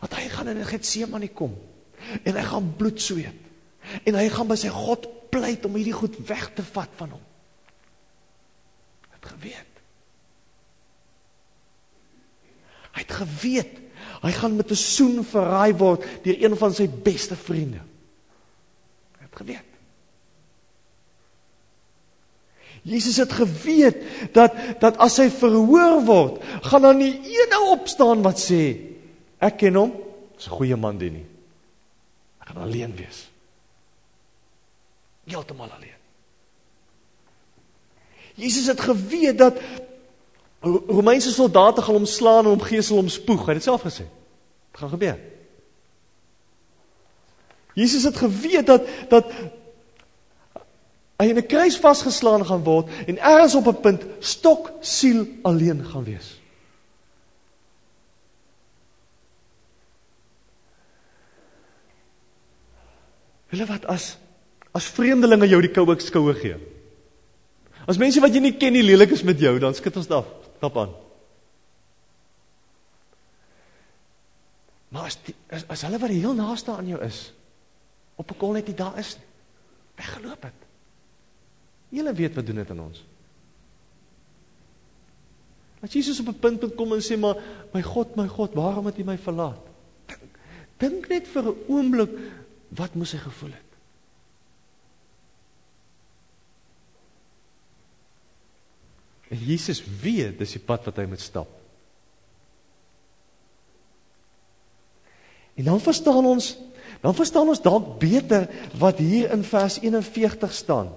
dat 0.00 0.14
hy 0.16 0.28
gaan 0.28 0.50
in 0.52 0.64
Getsemane 0.66 1.28
kom 1.32 1.54
en 2.22 2.36
hy 2.36 2.44
gaan 2.44 2.72
bloed 2.76 3.00
sweet 3.00 4.02
en 4.06 4.16
hy 4.18 4.26
gaan 4.32 4.48
by 4.50 4.56
sy 4.60 4.70
God 4.72 5.08
pleit 5.32 5.64
om 5.66 5.76
hierdie 5.78 5.96
goed 5.96 6.18
weg 6.28 6.50
te 6.56 6.64
vat 6.66 6.92
van 6.98 7.14
hom. 7.16 7.22
Hy 9.08 9.16
het 9.16 9.30
geweet. 9.32 9.80
Hy 12.92 13.04
het 13.04 13.14
geweet 13.22 13.81
hy 14.22 14.30
gaan 14.32 14.56
met 14.56 14.70
'n 14.70 14.78
soen 14.78 15.24
verraai 15.24 15.74
word 15.74 16.04
deur 16.22 16.38
een 16.38 16.56
van 16.56 16.74
sy 16.74 16.86
beste 16.88 17.36
vriende. 17.36 17.82
Hy 19.18 19.24
het 19.26 19.36
geweet. 19.36 19.70
Jesus 22.82 23.16
het 23.16 23.32
geweet 23.32 23.96
dat 24.34 24.54
dat 24.80 24.96
as 24.98 25.16
hy 25.22 25.28
verhoor 25.30 26.02
word, 26.02 26.42
gaan 26.66 26.82
daar 26.82 26.98
nie 26.98 27.14
een 27.14 27.58
opstaan 27.70 28.22
wat 28.22 28.38
sê 28.42 28.90
ek 29.38 29.58
ken 29.58 29.74
hom, 29.74 29.92
is 30.38 30.46
'n 30.46 30.56
goeie 30.58 30.76
man 30.76 30.98
dit 30.98 31.12
nie. 31.12 31.26
Hy 32.38 32.46
gaan 32.46 32.62
alleen 32.62 32.94
wees. 32.96 33.30
Heeltemal 35.24 35.70
alleen. 35.70 36.00
Jesus 38.34 38.66
het 38.66 38.80
geweet 38.80 39.38
dat 39.38 39.58
Romeinse 40.62 41.30
soldate 41.30 41.82
gaan 41.82 41.94
hom 41.94 42.06
slaan 42.06 42.44
en 42.44 42.54
hom 42.54 42.60
gesel 42.62 42.96
hom 42.96 43.08
spoeg. 43.08 43.46
Hy 43.46 43.54
het 43.54 43.62
dit 43.62 43.66
self 43.66 43.82
gesê. 43.82 44.06
Dit 44.70 44.80
gaan 44.80 44.92
gebeur. 44.94 45.18
Jesus 47.74 48.04
het 48.04 48.16
geweet 48.16 48.66
dat 48.66 48.86
dat 49.08 49.32
hy 51.18 51.28
in 51.30 51.38
'n 51.38 51.46
kruis 51.46 51.76
vasgeslaan 51.76 52.46
gaan 52.46 52.64
word 52.64 52.88
en 53.06 53.18
ergens 53.18 53.54
op 53.54 53.66
'n 53.66 53.80
punt 53.80 54.02
stok 54.18 54.70
siel 54.80 55.26
alleen 55.42 55.84
gaan 55.84 56.04
wees. 56.04 56.40
Hulle 63.46 63.66
wat 63.66 63.84
as 63.86 64.16
as 64.72 64.84
vreemdelinge 64.84 65.48
jou 65.48 65.60
die 65.60 65.70
koue 65.70 66.00
skouer 66.00 66.34
gee. 66.34 66.56
As 67.86 67.98
mense 67.98 68.20
wat 68.20 68.34
jy 68.34 68.40
nie 68.40 68.56
ken 68.56 68.72
nie 68.72 68.82
lelik 68.82 69.10
is 69.10 69.22
met 69.22 69.38
jou, 69.38 69.58
dan 69.58 69.74
skud 69.74 69.96
ons 69.96 70.08
af, 70.08 70.41
stap 70.62 70.78
aan. 70.78 70.92
Maar 74.94 75.08
as 75.10 75.16
die, 75.26 75.34
as, 75.50 75.64
as 75.72 75.82
hulle 75.88 75.98
wat 75.98 76.12
heel 76.14 76.36
naaste 76.38 76.70
aan 76.70 76.86
jou 76.86 77.00
is, 77.02 77.32
op 78.14 78.30
'n 78.30 78.38
kol 78.38 78.52
net 78.54 78.68
nie 78.70 78.76
daar 78.78 78.98
is 78.98 79.16
nie, 79.18 79.30
weggeloop 79.98 80.42
het. 80.42 80.60
Julle 81.88 82.12
weet 82.14 82.34
wat 82.34 82.46
doen 82.46 82.62
dit 82.62 82.70
aan 82.70 82.84
ons. 82.86 83.02
As 85.82 85.92
Jesus 85.92 86.20
op 86.20 86.28
'n 86.28 86.38
punt 86.38 86.74
kom 86.74 86.92
en 86.92 87.02
sê 87.02 87.18
maar 87.18 87.42
my 87.72 87.82
God, 87.82 88.14
my 88.16 88.28
God, 88.28 88.54
waarom 88.54 88.86
het 88.86 88.98
U 88.98 89.04
my 89.04 89.18
verlaat? 89.18 89.66
Dink, 90.06 90.38
dink 90.78 91.08
net 91.08 91.26
vir 91.26 91.42
'n 91.42 91.58
oomblik 91.68 92.10
wat 92.68 92.94
moes 92.94 93.12
hy 93.12 93.18
gevoel 93.18 93.50
het? 93.50 93.61
En 99.32 99.40
Jesus 99.40 99.80
weet 100.02 100.38
dis 100.42 100.56
die 100.58 100.62
pad 100.62 100.84
wat 100.90 100.98
hy 101.00 101.06
moet 101.08 101.22
stap. 101.24 101.48
En 105.56 105.68
dan 105.68 105.80
verstaan 105.80 106.26
ons, 106.26 106.54
dan 107.04 107.16
verstaan 107.16 107.48
ons 107.48 107.60
dalk 107.64 107.94
beter 108.00 108.46
wat 108.80 109.00
hier 109.00 109.32
in 109.32 109.44
vers 109.44 109.78
41 109.80 110.52
staan 110.52 110.92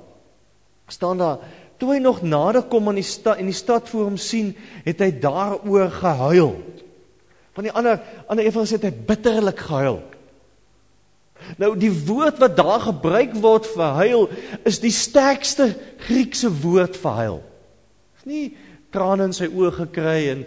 staan 0.87 1.17
daar 1.17 1.39
toe 1.81 1.95
hy 1.95 1.99
nog 1.99 2.21
nader 2.23 2.63
kom 2.71 2.87
aan 2.87 2.99
die 2.99 3.07
stad 3.07 3.39
en 3.41 3.49
die 3.49 3.57
stad 3.57 3.89
voor 3.91 4.07
hom 4.07 4.19
sien, 4.21 4.53
het 4.85 5.01
hy 5.03 5.09
daaroor 5.19 5.89
gehuil. 5.91 6.53
Van 7.55 7.67
die 7.67 7.73
ander 7.75 7.99
ander 8.31 8.45
evangelie 8.47 8.79
het 8.79 8.85
hy 8.87 9.07
bitterlik 9.09 9.59
gehuil. 9.59 9.99
Nou 11.59 11.73
die 11.75 11.91
woord 12.07 12.39
wat 12.39 12.55
daar 12.55 12.79
gebruik 12.85 13.35
word 13.43 13.67
vir 13.73 13.99
huil 13.99 14.23
is 14.63 14.79
die 14.79 14.93
sterkste 14.95 15.73
Griekse 16.05 16.51
woord 16.63 16.95
vir 17.01 17.19
huil. 17.19 17.41
Nie 18.25 18.49
trane 18.93 19.29
in 19.29 19.35
sy 19.35 19.47
oë 19.51 19.71
gekry 19.83 20.29
en 20.31 20.43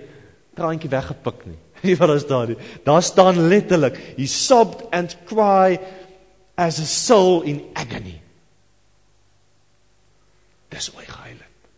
traantjie 0.58 0.90
weggepik 0.92 1.46
nie. 1.46 1.58
Nie 1.86 1.96
wat 1.98 2.10
daar 2.10 2.22
staan 2.22 2.52
nie. 2.52 2.58
Daar 2.86 3.04
staan 3.06 3.48
letterlik, 3.50 3.98
he 4.16 4.26
sobbed 4.26 4.86
and 4.92 5.14
cried 5.28 5.84
as 6.58 6.80
a 6.82 6.86
soul 6.86 7.42
in 7.46 7.62
agony. 7.78 8.16
Dis 10.74 10.90
hoe 10.90 11.00
hy 11.00 11.06
gehuil 11.06 11.42
het. 11.44 11.68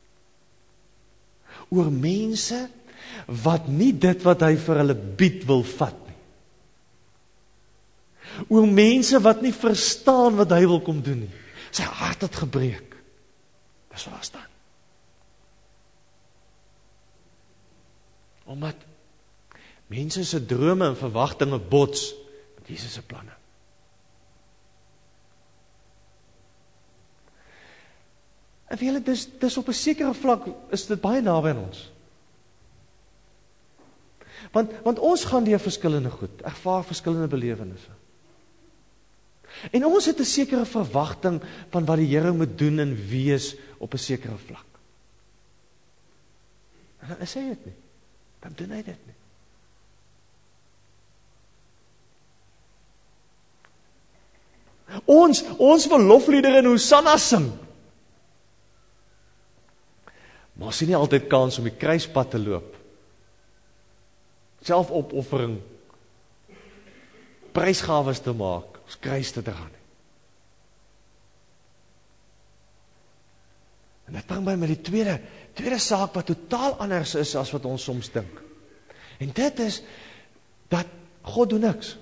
Oor 1.71 1.91
mense 1.93 2.63
wat 3.45 3.69
nie 3.71 3.93
dit 3.93 4.25
wat 4.27 4.43
hy 4.43 4.55
vir 4.59 4.81
hulle 4.83 4.97
bied 5.21 5.45
wil 5.47 5.63
vat 5.77 5.99
nie. 6.07 6.17
Oor 8.49 8.67
mense 8.67 9.21
wat 9.23 9.45
nie 9.45 9.53
verstaan 9.55 10.39
wat 10.41 10.57
hy 10.57 10.65
wil 10.65 10.81
kom 10.87 11.03
doen 11.05 11.27
nie. 11.27 11.35
Sy 11.71 11.85
hart 12.01 12.25
het 12.27 12.41
gebreek. 12.41 12.97
Dis 13.93 14.07
wat 14.09 14.17
daar 14.17 14.31
staan. 14.33 14.50
Omdat 18.51 18.75
mense 19.87 20.25
se 20.25 20.41
drome 20.47 20.89
en 20.91 20.97
verwagtinge 20.97 21.59
bots 21.59 22.15
met 22.59 22.69
Jesus 22.69 22.93
se 22.93 23.03
planne. 23.03 23.35
En 28.71 28.79
vir 28.79 28.87
julle 28.87 29.03
dis 29.03 29.25
dis 29.39 29.57
op 29.59 29.69
'n 29.69 29.75
sekere 29.75 30.15
vlak 30.15 30.47
is 30.71 30.87
dit 30.87 31.01
baie 31.01 31.23
naby 31.23 31.49
aan 31.49 31.65
ons. 31.65 31.91
Want 34.53 34.73
want 34.83 34.99
ons 34.99 35.25
gaan 35.25 35.45
deur 35.45 35.59
verskillende 35.59 36.11
goed, 36.11 36.43
ervaar 36.43 36.85
verskillende 36.85 37.29
belewennisse. 37.29 37.91
En 39.71 39.87
ons 39.87 40.07
het 40.07 40.19
'n 40.19 40.25
sekere 40.25 40.67
verwagting 40.67 41.43
van 41.71 41.85
wat 41.85 41.97
die 41.97 42.17
Here 42.17 42.33
moet 42.33 42.59
doen 42.59 42.79
en 42.79 42.95
wees 43.09 43.57
op 43.79 43.95
'n 43.95 43.99
sekere 43.99 44.37
vlak. 44.37 44.67
En 46.99 47.09
dan 47.19 47.27
sê 47.27 47.47
dit 47.49 47.67
nie. 47.67 47.90
Dan 48.41 48.53
doen 48.57 48.77
hy 48.77 48.83
dit 48.85 49.07
nie. 49.07 49.17
Ons 55.11 55.43
ons 55.63 55.87
wil 55.93 56.07
lofliedere 56.09 56.63
in 56.65 56.71
Hosanna 56.71 57.17
sing. 57.21 57.47
Maar 60.61 60.75
sien 60.77 60.91
nie 60.91 60.99
altyd 60.99 61.29
kans 61.31 61.59
om 61.61 61.69
die 61.69 61.77
kruispad 61.79 62.33
te 62.35 62.41
loop. 62.43 62.75
Selfopoffering. 64.67 65.61
Prysgawes 67.55 68.21
te 68.23 68.35
maak, 68.37 68.83
ons 68.85 68.99
kruis 69.03 69.33
te 69.35 69.43
dra. 69.47 69.71
En 74.11 74.19
dit 74.19 74.27
bring 74.27 74.45
my 74.45 74.57
met 74.59 74.75
die 74.75 74.83
tweede 74.85 75.17
tweede 75.55 75.79
saak 75.83 76.15
wat 76.15 76.29
totaal 76.31 76.77
anders 76.83 77.15
is 77.19 77.35
as 77.39 77.51
wat 77.55 77.67
ons 77.67 77.85
soms 77.85 78.11
dink. 78.13 78.43
En 79.21 79.33
dit 79.35 79.63
is 79.65 79.81
dat 80.71 80.87
God 81.23 81.51
doen 81.51 81.67
niks. 81.67 81.97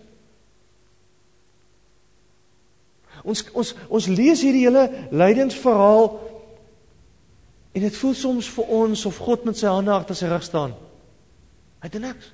Ons 3.24 3.44
ons 3.52 3.74
ons 3.88 4.10
lees 4.12 4.42
hierdie 4.44 4.66
hele 4.68 4.84
lydensverhaal 5.10 6.12
En 7.78 7.84
dit 7.84 7.96
voel 7.96 8.14
soms 8.18 8.48
vir 8.50 8.70
ons 8.74 9.04
of 9.06 9.18
God 9.22 9.44
met 9.46 9.58
sy 9.58 9.70
hande 9.70 9.92
agter 9.94 10.16
sy 10.18 10.26
rug 10.26 10.42
staan. 10.42 10.72
Hy 11.78 11.90
doen 11.94 12.08
niks. 12.08 12.32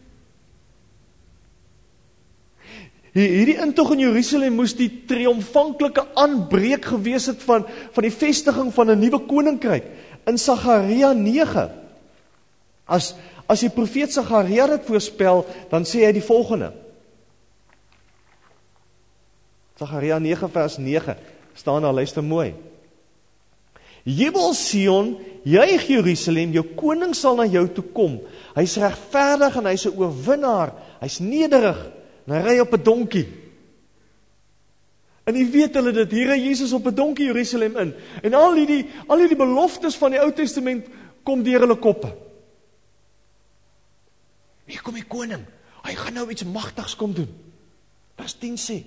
Hierdie 3.14 3.61
intog 3.62 3.92
in 3.94 4.02
Jerusalem 4.02 4.56
moes 4.59 4.73
die 4.75 4.88
triomfanklike 5.06 6.02
aanbreek 6.18 6.88
gewees 6.90 7.28
het 7.30 7.44
van 7.47 7.62
van 7.94 8.02
die 8.02 8.11
vestiging 8.11 8.73
van 8.75 8.90
'n 8.90 8.99
nuwe 8.99 9.21
koninkryk 9.28 9.85
in 10.26 10.38
Sagaria 10.38 11.12
9. 11.12 11.71
As 12.87 13.14
as 13.47 13.61
die 13.61 13.71
profeet 13.71 14.12
Sagaria 14.12 14.66
dit 14.66 14.87
voorspel, 14.87 15.46
dan 15.70 15.85
sê 15.85 16.07
hy 16.07 16.12
die 16.12 16.24
volgende. 16.24 16.72
Sagaria 19.79 20.18
9 20.18 20.50
vers 20.50 20.79
9 20.79 21.16
staan 21.55 21.83
daar 21.83 21.92
luister 21.92 22.24
mooi. 22.24 22.55
Jubel 24.03 24.55
Sion, 24.55 25.18
juig 25.44 25.87
Jerusalem, 25.87 26.53
jou 26.53 26.64
koning 26.77 27.14
sal 27.14 27.37
na 27.37 27.46
jou 27.46 27.68
toe 27.68 27.85
kom. 27.92 28.20
Hy's 28.55 28.77
regverdig 28.77 29.57
en 29.57 29.66
hy's 29.66 29.87
'n 29.87 29.96
oorwinnaar. 29.96 30.72
Hy's 31.00 31.20
nederig 31.20 31.79
en 32.27 32.35
hy 32.37 32.43
ry 32.43 32.59
op 32.61 32.73
'n 32.73 32.83
donkie. 32.83 33.27
En 35.25 35.37
jy 35.37 35.45
weet 35.51 35.75
hulle 35.75 35.93
dit, 35.93 36.11
hier 36.11 36.29
ry 36.29 36.39
Jesus 36.41 36.73
op 36.73 36.87
'n 36.87 36.95
donkie 36.95 37.27
Jerusalem 37.27 37.77
in. 37.77 37.95
En 38.23 38.35
al 38.35 38.55
hierdie 38.55 38.87
al 39.07 39.19
hierdie 39.19 39.37
beloftes 39.37 39.97
van 39.97 40.11
die 40.11 40.21
Ou 40.21 40.33
Testament 40.33 40.87
kom 41.23 41.43
deur 41.43 41.61
hulle 41.61 41.77
koppe. 41.77 42.13
Hier 44.67 44.83
kom 44.83 44.95
die 44.95 45.09
koning. 45.09 45.45
Hy 45.85 45.95
gaan 45.95 46.15
nou 46.15 46.31
iets 46.31 46.45
magtigs 46.45 46.97
kom 46.97 47.13
doen. 47.13 47.29
Vers 48.17 48.37
10 48.39 48.57
sê: 48.57 48.85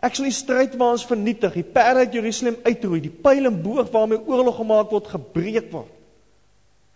Ek 0.00 0.14
sal 0.14 0.24
die 0.24 0.34
stryd 0.34 0.76
waar 0.78 0.94
ons 0.96 1.06
vernietig, 1.06 1.52
die 1.52 1.66
perde 1.66 2.06
uit 2.06 2.12
Jerusalem 2.12 2.56
uitroei, 2.64 3.00
die 3.00 3.10
pyl 3.10 3.46
en 3.50 3.62
boog 3.62 3.90
waarmee 3.90 4.22
oorlog 4.26 4.56
gemaak 4.56 4.90
word 4.90 5.06
gebreek 5.06 5.70
word. 5.72 5.90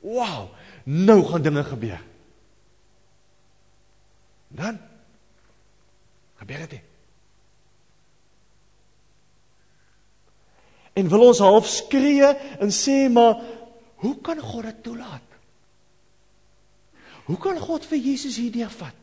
Wow, 0.05 0.51
nou 0.85 1.23
gaan 1.25 1.43
dinge 1.43 1.65
gebeur. 1.65 2.01
Dan 4.55 4.79
gebeur 6.45 6.69
dit. 6.69 6.93
En 10.95 11.09
wil 11.11 11.27
ons 11.27 11.43
half 11.43 11.67
skree 11.67 12.29
en 12.63 12.71
sê 12.71 13.09
maar 13.11 13.41
hoe 14.05 14.17
kan 14.23 14.39
God 14.39 14.69
dit 14.69 14.83
toelaat? 14.85 15.31
Hoe 17.25 17.39
kan 17.41 17.59
God 17.59 17.87
vir 17.89 17.99
Jesus 17.99 18.37
hierdeur 18.37 18.71
vat? 18.71 19.01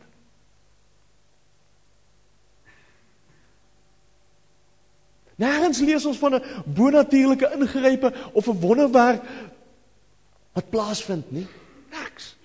Nêrens 5.42 5.82
lees 5.82 6.06
ons 6.06 6.20
van 6.22 6.38
'n 6.38 6.44
bonatuurlike 6.66 7.50
ingrype 7.58 8.14
of 8.34 8.48
'n 8.48 8.62
wonderwerk 8.62 9.26
wat 10.54 10.70
plaasvind 10.70 11.32
nie. 11.32 11.48
Niks. 11.90 12.36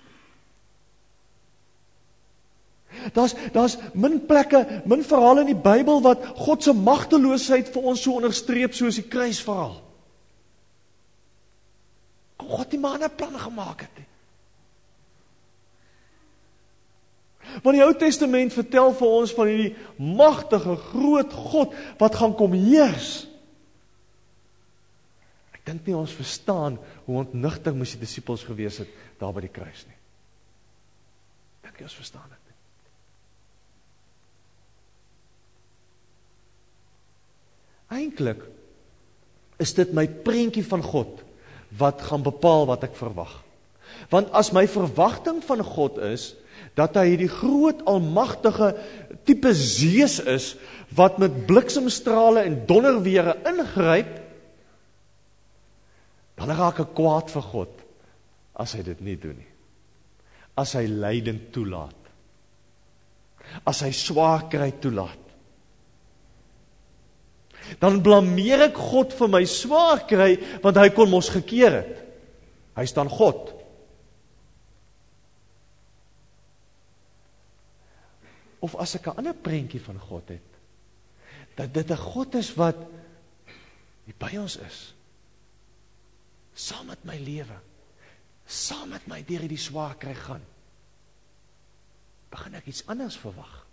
Daar's 3.13 3.35
daar's 3.53 3.77
min 3.93 4.19
plekke, 4.25 4.81
min 4.85 5.03
verhale 5.03 5.45
in 5.45 5.53
die 5.53 5.61
Bybel 5.61 6.01
wat 6.01 6.25
God 6.35 6.63
se 6.63 6.73
magteloosheid 6.73 7.69
vir 7.73 7.89
ons 7.93 8.01
so 8.03 8.17
onderstreep 8.17 8.73
soos 8.73 8.99
die 8.99 9.07
kruisverhaal. 9.07 9.77
Kom 12.37 12.49
God 12.49 12.71
het 12.71 12.81
maar 12.81 12.99
'n 12.99 13.15
plan 13.15 13.39
gemaak 13.39 13.81
het. 13.81 13.95
Nie. 13.97 14.07
Want 17.63 17.77
die 17.77 17.83
Ou 17.83 17.93
Testament 17.97 18.53
vertel 18.53 18.93
vir 18.93 19.07
ons 19.07 19.33
van 19.33 19.49
hierdie 19.49 19.75
magtige 19.97 20.75
groot 20.91 21.33
God 21.33 21.75
wat 22.01 22.17
gaan 22.19 22.35
kom 22.37 22.55
heers. 22.57 23.27
Ek 25.55 25.63
dink 25.65 25.87
nie 25.87 25.97
ons 25.97 26.15
verstaan 26.15 26.77
hoe 27.05 27.21
ontnigter 27.23 27.75
moes 27.75 27.95
die 27.95 28.03
disippels 28.03 28.45
gewees 28.47 28.81
het 28.83 28.91
daar 29.19 29.33
by 29.35 29.45
die 29.47 29.53
kruis 29.53 29.85
nie. 29.87 29.95
Dink 31.65 31.79
jy 31.79 31.87
ons 31.89 31.97
verstaan 31.97 32.27
dit 32.29 32.37
nie? 32.37 32.57
Eintlik 37.93 38.41
is 39.61 39.73
dit 39.77 39.93
my 39.95 40.05
prentjie 40.07 40.65
van 40.67 40.83
God 40.85 41.23
wat 41.77 42.03
gaan 42.07 42.23
bepaal 42.25 42.67
wat 42.69 42.85
ek 42.87 42.95
verwag. 42.97 43.31
Want 44.11 44.31
as 44.35 44.53
my 44.55 44.65
verwagting 44.69 45.41
van 45.45 45.63
God 45.65 45.97
is 46.03 46.33
dat 46.77 46.97
hy 46.97 47.07
hierdie 47.11 47.31
groot 47.31 47.81
almagtige 47.89 48.71
tipe 49.27 49.53
Zeus 49.57 50.19
is 50.19 50.53
wat 50.97 51.17
met 51.21 51.45
bliksemstrale 51.49 52.43
en 52.45 52.59
donderwere 52.69 53.35
ingryp 53.49 54.13
dan 56.37 56.53
raak 56.53 56.81
ek 56.83 56.93
kwaad 56.97 57.31
vir 57.33 57.45
God 57.49 57.85
as 58.61 58.75
hy 58.77 58.83
dit 58.85 58.99
nie 59.05 59.17
doen 59.21 59.37
nie. 59.37 59.53
As 60.57 60.73
hy 60.77 60.85
lyding 60.89 61.39
toelaat. 61.53 61.97
As 63.69 63.83
hy 63.85 63.91
swaar 63.93 64.45
kry 64.49 64.71
toelaat 64.81 65.26
dan 67.79 68.01
blameer 68.01 68.67
ek 68.69 68.77
God 68.77 69.13
vir 69.13 69.31
my 69.31 69.43
swaar 69.45 70.05
kry 70.07 70.35
want 70.63 70.79
hy 70.79 70.89
kon 70.95 71.11
mos 71.11 71.29
gekeer 71.33 71.79
het. 71.81 71.95
Hy 72.77 72.85
staan 72.85 73.09
God. 73.09 73.53
Of 78.63 78.75
as 78.81 78.95
ek 78.95 79.07
'n 79.07 79.17
ander 79.17 79.33
prentjie 79.33 79.81
van 79.81 79.99
God 79.99 80.29
het 80.29 80.47
dat 81.57 81.73
dit 81.73 81.89
'n 81.91 81.97
God 81.97 82.35
is 82.35 82.53
wat 82.53 82.77
by 84.17 84.37
ons 84.37 84.57
is 84.57 84.93
saam 86.53 86.87
met 86.87 87.03
my 87.03 87.17
lewe 87.17 87.59
saam 88.45 88.89
met 88.89 89.07
my 89.07 89.21
deur 89.25 89.43
hierdie 89.45 89.61
swaar 89.61 89.97
kry 89.99 90.13
gaan 90.13 90.45
begin 92.31 92.55
ek 92.55 92.67
iets 92.67 92.85
anders 92.87 93.17
verwag 93.17 93.66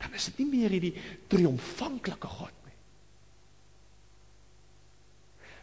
dan 0.00 0.16
is 0.16 0.28
dit 0.30 0.42
nie 0.42 0.50
meer 0.56 0.74
hierdie 0.76 0.94
triomfanklike 1.32 2.32
God 2.40 2.66
nie 2.66 2.78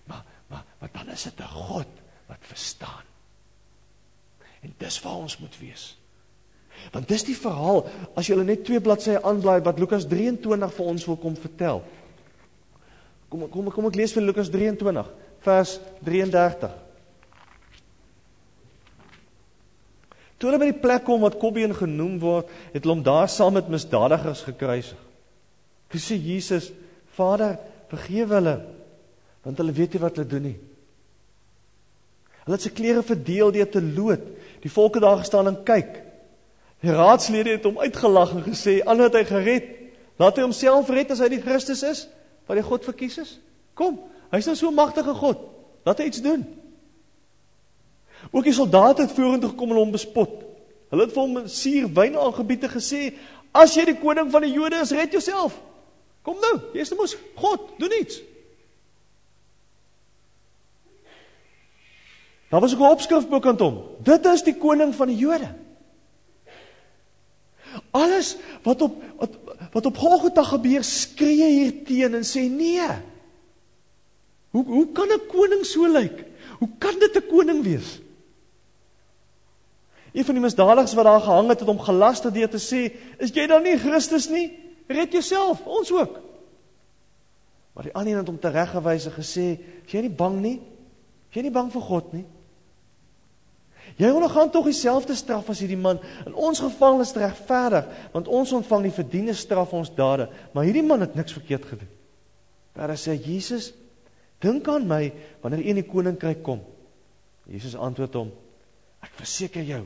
maar 0.10 0.26
maar 0.47 0.65
maar 0.80 0.91
dan 1.00 1.13
is 1.15 1.23
dit 1.30 1.39
'n 1.39 1.54
God 1.67 2.04
wat 2.28 2.52
verstaan 2.54 3.06
en 4.62 4.73
dis 4.78 5.02
waar 5.02 5.23
ons 5.28 5.38
moet 5.38 5.58
wees 5.60 5.97
Want 6.91 7.08
dis 7.10 7.26
die 7.28 7.38
verhaal 7.38 7.86
as 8.17 8.30
jy 8.30 8.38
net 8.43 8.65
twee 8.67 8.82
bladsye 8.84 9.19
aanblaai 9.26 9.62
wat 9.65 9.80
Lukas 9.82 10.08
23 10.08 10.73
vir 10.78 10.89
ons 10.93 11.06
wil 11.10 11.17
kom 11.21 11.36
vertel. 11.36 11.82
Kom 13.30 13.47
kom 13.52 13.71
kom 13.73 13.89
ek 13.89 13.97
lees 14.00 14.13
vir 14.15 14.23
Lukas 14.23 14.52
23 14.54 15.10
vers 15.47 15.80
33. 16.06 16.87
Toe 20.38 20.52
hulle 20.52 20.62
by 20.62 20.69
die 20.69 20.82
plek 20.82 21.06
kom 21.08 21.23
wat 21.26 21.39
Kobbeen 21.41 21.73
genoem 21.73 22.17
word, 22.21 22.50
het 22.73 22.84
hulle 22.84 22.97
hom 23.00 23.06
daar 23.06 23.30
saam 23.32 23.56
met 23.58 23.69
misdadigers 23.73 24.43
gekruisig. 24.45 25.00
Toe 25.89 26.02
sê 26.02 26.17
Jesus: 26.19 26.69
"Vader, 27.17 27.58
vergewe 27.89 28.36
hulle, 28.36 28.58
want 29.43 29.58
hulle 29.58 29.73
weet 29.73 29.93
nie 29.93 30.02
wat 30.04 30.19
hulle 30.19 30.30
doen 30.30 30.45
nie." 30.52 30.58
Hulle 32.45 32.56
het 32.56 32.67
sy 32.67 32.71
klere 32.71 33.04
verdeel 33.04 33.52
deur 33.52 33.69
te 33.71 33.82
loot. 33.82 34.21
Die 34.62 34.71
volke 34.71 35.02
daar 35.04 35.17
gestaan 35.23 35.50
en 35.50 35.63
kyk. 35.63 36.04
Die 36.86 36.93
raadslede 36.93 37.58
het 37.58 37.65
hom 37.65 37.80
uitgelag 37.82 38.36
en 38.36 38.45
gesê: 38.45 38.84
"Al 38.86 39.00
het 39.08 39.17
hy 39.17 39.23
gered, 39.26 39.73
laat 40.19 40.38
hy 40.38 40.45
homself 40.45 40.89
red 40.89 41.12
as 41.12 41.19
hy 41.19 41.30
die 41.34 41.41
Christus 41.41 41.84
is 41.84 42.08
wat 42.47 42.58
hy 42.58 42.63
God 42.63 42.86
verkies 42.86 43.17
is. 43.17 43.39
Kom, 43.73 44.00
hy's 44.32 44.45
nou 44.45 44.56
so 44.56 44.71
magtige 44.71 45.13
God. 45.13 45.41
Laat 45.84 46.00
hy 46.00 46.06
iets 46.06 46.21
doen." 46.21 46.45
Ook 48.32 48.44
die 48.44 48.54
soldate 48.54 49.02
het 49.02 49.12
vorentoe 49.12 49.50
gekom 49.50 49.72
en 49.72 49.82
hom 49.82 49.92
bespot. 49.92 50.44
Hulle 50.92 51.04
het 51.04 51.13
vir 51.13 51.22
hom 51.22 51.48
suur 51.52 51.90
wyn 51.94 52.16
aangebied 52.20 52.63
en 52.63 52.74
gesê: 52.76 53.02
"As 53.52 53.76
jy 53.76 53.86
die 53.86 54.00
koning 54.00 54.32
van 54.32 54.42
die 54.42 54.54
Jode 54.54 54.80
is, 54.82 54.92
red 54.92 55.12
jouself. 55.12 55.60
Kom 56.24 56.40
nou, 56.40 56.56
jy 56.74 56.82
is 56.82 56.96
mos 56.96 57.18
God, 57.36 57.72
doen 57.80 57.92
iets." 58.02 58.22
Daar 62.50 62.62
was 62.62 62.74
ook 62.74 62.80
'n 62.80 62.92
opskrif 62.92 63.28
bokant 63.28 63.60
hom. 63.60 63.84
Dit 64.04 64.26
is 64.26 64.44
die 64.44 64.56
koning 64.56 64.96
van 64.96 65.08
die 65.08 65.18
Jode. 65.18 65.56
Alles 67.92 68.38
wat 68.63 68.82
op 68.82 69.04
wat, 69.18 69.30
wat 69.72 69.86
op 69.86 69.98
Golgotha 69.98 70.44
gebeur, 70.44 70.84
skree 70.84 71.50
hier 71.50 71.84
teen 71.84 72.13
en 72.13 72.24
sê 72.24 72.50
nee. 72.50 72.88
Hoe 74.50 74.66
hoe 74.66 74.92
kan 74.92 75.08
'n 75.08 75.28
koning 75.28 75.66
so 75.66 75.88
lyk? 75.88 76.26
Hoe 76.60 76.70
kan 76.80 77.00
dit 77.00 77.16
'n 77.16 77.28
koning 77.30 77.63
wees? 77.63 78.00
Een 80.17 80.25
van 80.25 80.34
die 80.34 80.41
misdadigers 80.41 80.95
wat 80.97 81.06
daar 81.06 81.21
gehang 81.21 81.49
het, 81.51 81.60
het 81.60 81.69
hom 81.69 81.80
gelaster 81.80 82.34
deur 82.34 82.49
te 82.49 82.58
sê: 82.58 82.80
"Is 83.21 83.30
jy 83.30 83.45
dan 83.47 83.62
nie 83.63 83.77
Christus 83.77 84.30
nie? 84.30 84.49
Red 84.88 85.12
jouself, 85.12 85.62
ons 85.65 85.91
ook." 85.91 86.19
Maar 87.73 87.84
die 87.84 87.93
ander 87.93 88.12
een 88.12 88.17
het 88.17 88.27
hom 88.27 88.39
tereggewys 88.39 89.06
en 89.06 89.12
gesê: 89.12 89.45
"Is 89.86 89.91
jy 89.91 90.01
nie 90.01 90.10
bang 90.10 90.39
nie? 90.41 90.62
Is 91.30 91.36
jy 91.36 91.41
nie 91.41 91.51
bang 91.51 91.71
vir 91.71 91.82
God 91.82 92.13
nie?" 92.13 92.25
Jy 93.95 94.10
ondergaan 94.10 94.49
tog 94.51 94.65
dieselfde 94.65 95.15
straf 95.15 95.49
as 95.49 95.60
hierdie 95.60 95.77
man. 95.77 95.99
In 96.25 96.34
ons 96.34 96.60
geval 96.60 97.01
is 97.01 97.13
dit 97.13 97.21
regverdig, 97.21 97.86
want 98.12 98.27
ons 98.27 98.51
ontvang 98.51 98.84
die 98.84 98.91
verdiende 98.91 99.34
straf 99.34 99.69
vir 99.69 99.80
ons 99.80 99.95
dade, 99.95 100.30
maar 100.53 100.63
hierdie 100.63 100.84
man 100.84 101.01
het 101.01 101.15
niks 101.15 101.34
verkeerd 101.34 101.65
gedoen. 101.65 101.89
Daar 102.73 102.97
sê 102.97 103.15
Jesus, 103.15 103.73
dink 104.39 104.67
aan 104.67 104.88
my 104.88 105.13
wanneer 105.41 105.63
u 105.63 105.69
in 105.69 105.75
die 105.75 105.88
koninkryk 105.88 106.43
kom. 106.43 106.62
Jesus 107.45 107.75
antwoord 107.75 108.13
hom, 108.13 108.32
ek 109.01 109.13
verseker 109.17 109.63
jou, 109.63 109.86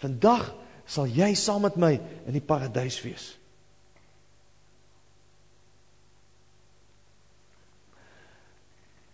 vandag 0.00 0.48
sal 0.90 1.06
jy 1.06 1.34
saam 1.38 1.62
met 1.66 1.76
my 1.78 1.92
in 2.26 2.34
die 2.34 2.44
paradys 2.44 2.98
wees. 3.04 3.26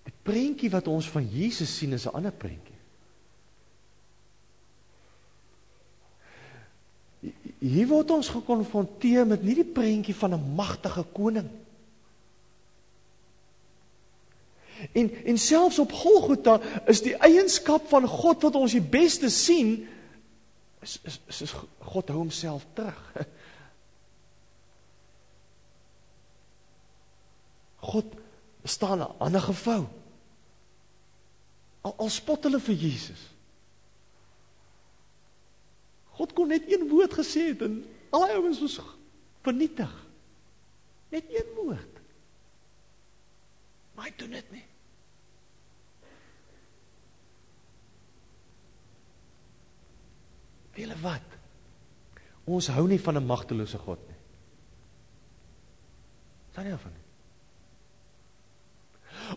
Die 0.06 0.14
prentjie 0.26 0.70
wat 0.72 0.88
ons 0.88 1.10
van 1.12 1.26
Jesus 1.28 1.76
sien 1.76 1.92
is 1.92 2.06
'n 2.06 2.14
ander 2.14 2.32
prentjie. 2.32 2.74
hier 7.58 7.86
word 7.88 8.10
ons 8.10 8.28
gekonfronteer 8.28 9.26
met 9.26 9.42
nie 9.42 9.54
die 9.54 9.64
prentjie 9.64 10.14
van 10.14 10.34
'n 10.34 10.54
magtige 10.54 11.02
koning 11.12 11.48
En 14.92 15.24
en 15.24 15.38
selfs 15.38 15.78
op 15.78 15.92
Golgotha 15.92 16.60
is 16.86 17.02
die 17.02 17.16
eienskap 17.16 17.88
van 17.88 18.06
God 18.08 18.42
wat 18.42 18.54
ons 18.54 18.74
die 18.76 18.84
beste 18.84 19.30
sien 19.32 19.86
is 20.86 20.98
is 21.02 21.20
is, 21.26 21.40
is 21.42 21.52
God 21.82 22.08
hou 22.08 22.18
homself 22.18 22.66
terug. 22.78 23.26
God 27.86 28.14
staan 28.64 29.02
aan 29.18 29.34
'n 29.34 29.40
gevou. 29.40 29.86
Al, 31.80 31.94
al 31.96 32.08
spot 32.10 32.46
hulle 32.46 32.60
vir 32.60 32.74
Jesus. 32.74 33.22
God 36.18 36.32
kon 36.32 36.48
net 36.48 36.64
een 36.72 36.88
woord 36.88 37.12
gesê 37.12 37.50
het 37.52 37.62
en 37.62 37.82
al 38.10 38.24
die 38.26 38.38
ouens 38.38 38.60
was 38.60 38.80
vernietig. 39.42 39.92
Net 41.08 41.24
een 41.30 41.50
woord. 41.54 42.00
Maar 43.94 44.08
hy 44.08 44.12
doen 44.16 44.30
dit 44.30 44.50
nie. 44.50 44.64
Wiele 50.76 50.96
wat? 51.00 51.34
Ons 52.46 52.68
hou 52.70 52.86
nie 52.86 53.00
van 53.00 53.16
'n 53.16 53.26
magtelose 53.26 53.78
God 53.78 53.98
nie. 54.08 54.16
Sien 56.54 56.68
jy 56.70 56.76
van? 56.78 56.92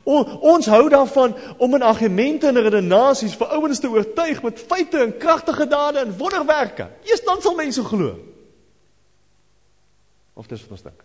O, 0.04 0.22
ons 0.54 0.66
hou 0.70 0.90
daarvan 0.90 1.34
om 1.58 1.76
in 1.76 1.82
argumente 1.82 2.48
en 2.48 2.62
redenasies 2.62 3.36
vir 3.40 3.48
ouens 3.58 3.80
te 3.80 3.90
oortuig 3.90 4.42
met 4.44 4.60
feite 4.60 5.02
en 5.02 5.18
kragtige 5.18 5.68
dade 5.68 6.00
en 6.00 6.18
wonderwerke. 6.18 6.90
Eers 7.04 7.24
dan 7.26 7.42
sal 7.42 7.56
mense 7.56 7.84
glo. 7.84 8.20
Of 10.34 10.48
dis 10.48 10.62
wat 10.62 10.72
ons 10.78 10.86
dink. 10.88 11.04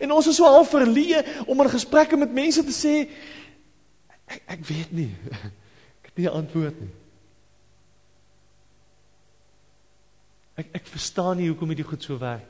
En 0.00 0.12
ons 0.12 0.26
is 0.26 0.36
so 0.36 0.44
half 0.44 0.70
verleë 0.70 1.46
om 1.46 1.60
in 1.64 1.72
gesprekke 1.72 2.16
met 2.16 2.32
mense 2.32 2.64
te 2.64 2.74
sê 2.74 2.94
ek 4.30 4.58
ek 4.58 4.66
weet 4.68 4.92
nie. 4.92 5.10
Ek 6.00 6.16
het 6.16 6.16
nie 6.16 6.26
'n 6.26 6.36
antwoord 6.42 6.80
nie. 6.80 6.99
Ek 10.60 10.80
ek 10.80 10.88
verstaan 10.92 11.38
nie 11.40 11.48
hoekom 11.48 11.72
dit 11.72 11.86
goed 11.86 12.04
so 12.04 12.18
werk. 12.20 12.48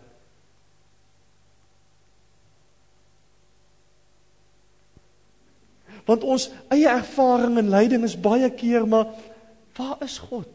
Want 6.09 6.25
ons 6.27 6.49
eie 6.75 6.89
ervaring 6.91 7.59
en 7.61 7.71
lyding 7.71 8.07
is 8.07 8.17
baie 8.19 8.49
keer 8.51 8.87
maar 8.89 9.13
waar 9.77 10.01
is 10.05 10.19
God? 10.19 10.49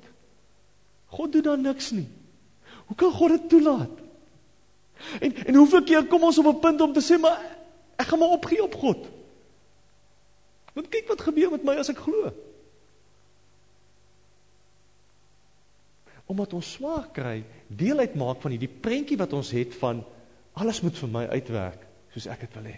God 1.16 1.32
doen 1.32 1.46
dan 1.46 1.62
niks 1.64 1.94
nie. 1.96 2.08
Hoe 2.90 2.98
kan 3.00 3.14
God 3.14 3.38
dit 3.38 3.50
toelaat? 3.54 4.02
En 5.22 5.36
en 5.46 5.56
hoeveel 5.56 5.84
keer 5.84 6.08
kom 6.12 6.24
ons 6.28 6.40
op 6.42 6.50
'n 6.52 6.60
punt 6.60 6.82
om 6.82 6.94
te 6.94 7.04
sê 7.04 7.20
maar 7.20 7.40
ek 7.96 8.08
gaan 8.08 8.20
maar 8.20 8.36
opgee 8.36 8.64
op 8.64 8.76
God. 8.76 9.08
Want 10.74 10.90
kyk 10.90 11.08
wat 11.08 11.22
gebeur 11.22 11.52
met 11.52 11.64
my 11.64 11.76
as 11.80 11.90
ek 11.90 12.04
glo. 12.04 12.34
Omdat 16.32 16.54
ons 16.58 16.72
swaar 16.78 17.10
kry, 17.14 17.44
deel 17.68 18.02
uitmaak 18.02 18.42
van 18.42 18.56
hierdie 18.56 18.72
prentjie 18.72 19.18
wat 19.20 19.34
ons 19.38 19.52
het 19.54 19.76
van 19.82 20.02
alles 20.58 20.82
moet 20.82 20.98
vir 20.98 21.12
my 21.12 21.26
uitwerk 21.36 21.84
soos 22.14 22.30
ek 22.32 22.46
dit 22.46 22.56
wil 22.58 22.70
hê. 22.72 22.78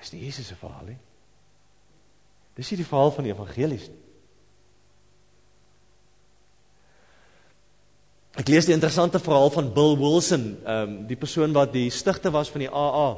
Dis 0.00 0.12
nie 0.12 0.24
Jesus 0.26 0.50
se 0.50 0.56
verhaal 0.58 0.90
nie. 0.90 0.98
Dis 2.56 2.72
nie 2.72 2.80
die 2.80 2.88
verhaal 2.88 3.12
van 3.14 3.28
die 3.28 3.32
evangelies 3.32 3.86
nie. 3.88 4.02
Ek 8.36 8.50
lees 8.52 8.66
die 8.68 8.74
interessante 8.76 9.16
verhaal 9.22 9.48
van 9.54 9.70
Bill 9.72 9.94
Wilson, 9.96 10.44
ehm 10.60 10.82
um, 10.82 10.96
die 11.08 11.16
persoon 11.16 11.54
wat 11.56 11.72
die 11.72 11.88
stigter 11.90 12.34
was 12.34 12.50
van 12.52 12.66
die 12.66 12.68
AA. 12.68 13.08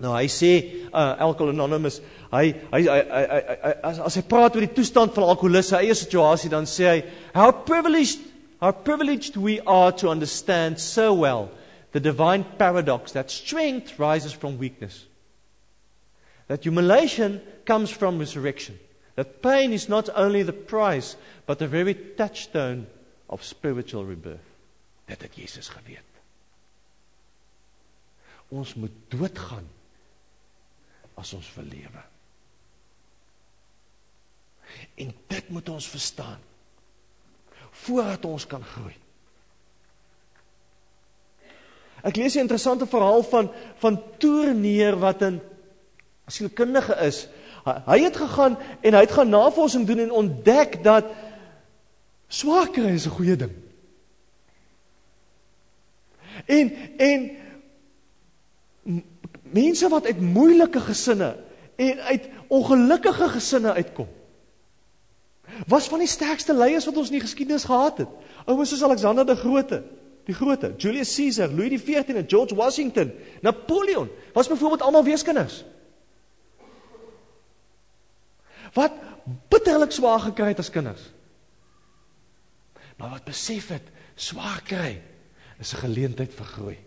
Nou 0.00 0.14
hy 0.16 0.26
sê 0.32 0.52
uh 0.88 1.16
Alcohol 1.26 1.52
Anonymous, 1.52 2.00
hy 2.32 2.54
hy 2.72 2.82
hy, 2.88 2.98
hy, 3.10 3.24
hy, 3.30 3.40
hy 3.64 3.74
as, 3.90 4.00
as 4.08 4.16
hy 4.16 4.24
praat 4.28 4.56
oor 4.56 4.64
die 4.64 4.74
toestand 4.74 5.12
van 5.16 5.28
alkoholiste, 5.28 5.76
eie 5.76 5.94
situasie 5.94 6.50
dan 6.52 6.68
sê 6.68 6.88
hy 6.88 6.98
how 7.34 7.50
privileged 7.52 8.24
how 8.60 8.72
privileged 8.72 9.36
we 9.36 9.60
are 9.66 9.92
to 9.92 10.08
understand 10.08 10.80
so 10.80 11.12
well 11.14 11.48
the 11.92 12.00
divine 12.00 12.44
paradox 12.58 13.12
that 13.12 13.30
strength 13.30 13.98
rises 13.98 14.32
from 14.32 14.58
weakness. 14.58 15.06
that 16.50 16.64
humiliation 16.64 17.40
comes 17.64 17.90
from 17.90 18.18
resurrection. 18.18 18.76
That 19.14 19.40
pain 19.40 19.72
is 19.72 19.88
not 19.88 20.08
only 20.16 20.42
the 20.42 20.52
price, 20.52 21.14
but 21.46 21.60
the 21.60 21.68
very 21.68 21.94
touchstone 21.94 22.88
of 23.28 23.44
spiritual 23.44 24.04
rebirth. 24.04 24.42
Dit 25.06 25.22
het 25.22 25.36
Jesus 25.36 25.68
geweet. 25.68 26.02
Ons 28.50 28.74
moet 28.74 28.90
doodgaan 29.14 29.68
as 31.20 31.34
ons 31.36 31.50
wil 31.54 31.68
lewe. 31.68 32.02
En 35.04 35.12
dit 35.34 35.48
moet 35.48 35.68
ons 35.68 35.88
verstaan 35.88 36.40
voordat 37.84 38.24
ons 38.28 38.44
kan 38.46 38.64
groei. 38.64 38.96
Ek 42.02 42.16
lees 42.16 42.34
'n 42.34 42.44
interessante 42.44 42.86
verhaal 42.86 43.22
van 43.22 43.50
van 43.76 44.02
Toorneer 44.18 44.98
wat 44.98 45.22
in 45.22 45.40
sielkundige 46.26 46.94
is. 47.06 47.28
Hy 47.64 47.98
het 48.00 48.16
gegaan 48.16 48.56
en 48.80 48.94
hy 48.94 49.00
het 49.00 49.12
gaan 49.12 49.28
navorsing 49.28 49.86
doen 49.86 49.98
en 49.98 50.10
ontdek 50.10 50.82
dat 50.84 51.04
Swaar 52.30 52.70
kry 52.70 52.94
is 52.94 53.06
'n 53.06 53.10
goeie 53.10 53.36
ding. 53.36 53.52
En 56.46 56.72
en 56.96 57.39
mense 59.52 59.88
wat 59.88 60.06
uit 60.06 60.20
moeilike 60.20 60.80
gesinne 60.80 61.36
en 61.76 62.00
uit 62.00 62.28
ongelukkige 62.48 63.28
gesinne 63.28 63.72
uitkom 63.72 64.08
was 65.66 65.88
van 65.88 65.98
die 66.02 66.08
sterkste 66.08 66.54
leiers 66.54 66.86
wat 66.88 66.96
ons 66.96 67.10
in 67.10 67.18
die 67.18 67.24
geskiedenis 67.24 67.66
gehad 67.68 67.98
het. 68.04 68.12
Ouens 68.46 68.70
soos 68.72 68.84
Alexander 68.86 69.26
die 69.26 69.36
Grote, 69.36 69.82
die 70.28 70.34
Grote, 70.34 70.74
Julius 70.78 71.14
Caesar, 71.16 71.52
Louis 71.52 71.82
XIV, 71.82 72.24
George 72.26 72.54
Washington, 72.54 73.12
Napoleon, 73.42 74.08
was 74.32 74.48
byvoorbeeld 74.48 74.82
almal 74.82 75.04
weeskinders. 75.04 75.64
Wat 78.72 78.92
bitterlik 79.50 79.92
swaar 79.92 80.20
gekry 80.20 80.52
het 80.52 80.62
as 80.62 80.70
kinders. 80.70 81.10
Maar 82.96 83.16
wat 83.16 83.24
besef 83.24 83.70
het, 83.72 83.86
swaar 84.14 84.60
kry 84.64 85.00
is 85.58 85.72
'n 85.74 85.82
geleentheid 85.82 86.32
vir 86.34 86.46
groei. 86.46 86.78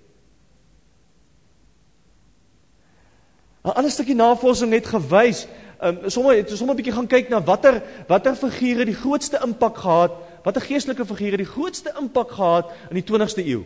'n 3.64 3.72
Ander 3.72 3.92
stukkie 3.92 4.16
navorsing 4.16 4.74
het 4.76 4.88
gewys, 4.92 5.48
um, 5.80 6.10
sommer 6.10 6.36
het 6.36 6.50
sommer 6.52 6.76
'n 6.76 6.78
bietjie 6.82 6.96
gaan 6.96 7.08
kyk 7.08 7.30
na 7.30 7.42
watter 7.42 7.82
watter 8.08 8.36
figure 8.36 8.86
die 8.86 8.96
grootste 8.96 9.40
impak 9.44 9.78
gehad, 9.78 10.12
watter 10.44 10.62
geestelike 10.62 11.06
figure 11.06 11.38
die 11.38 11.48
grootste 11.48 11.94
impak 12.00 12.32
gehad 12.32 12.72
in 12.90 13.00
die 13.00 13.08
20ste 13.08 13.46
eeu. 13.46 13.64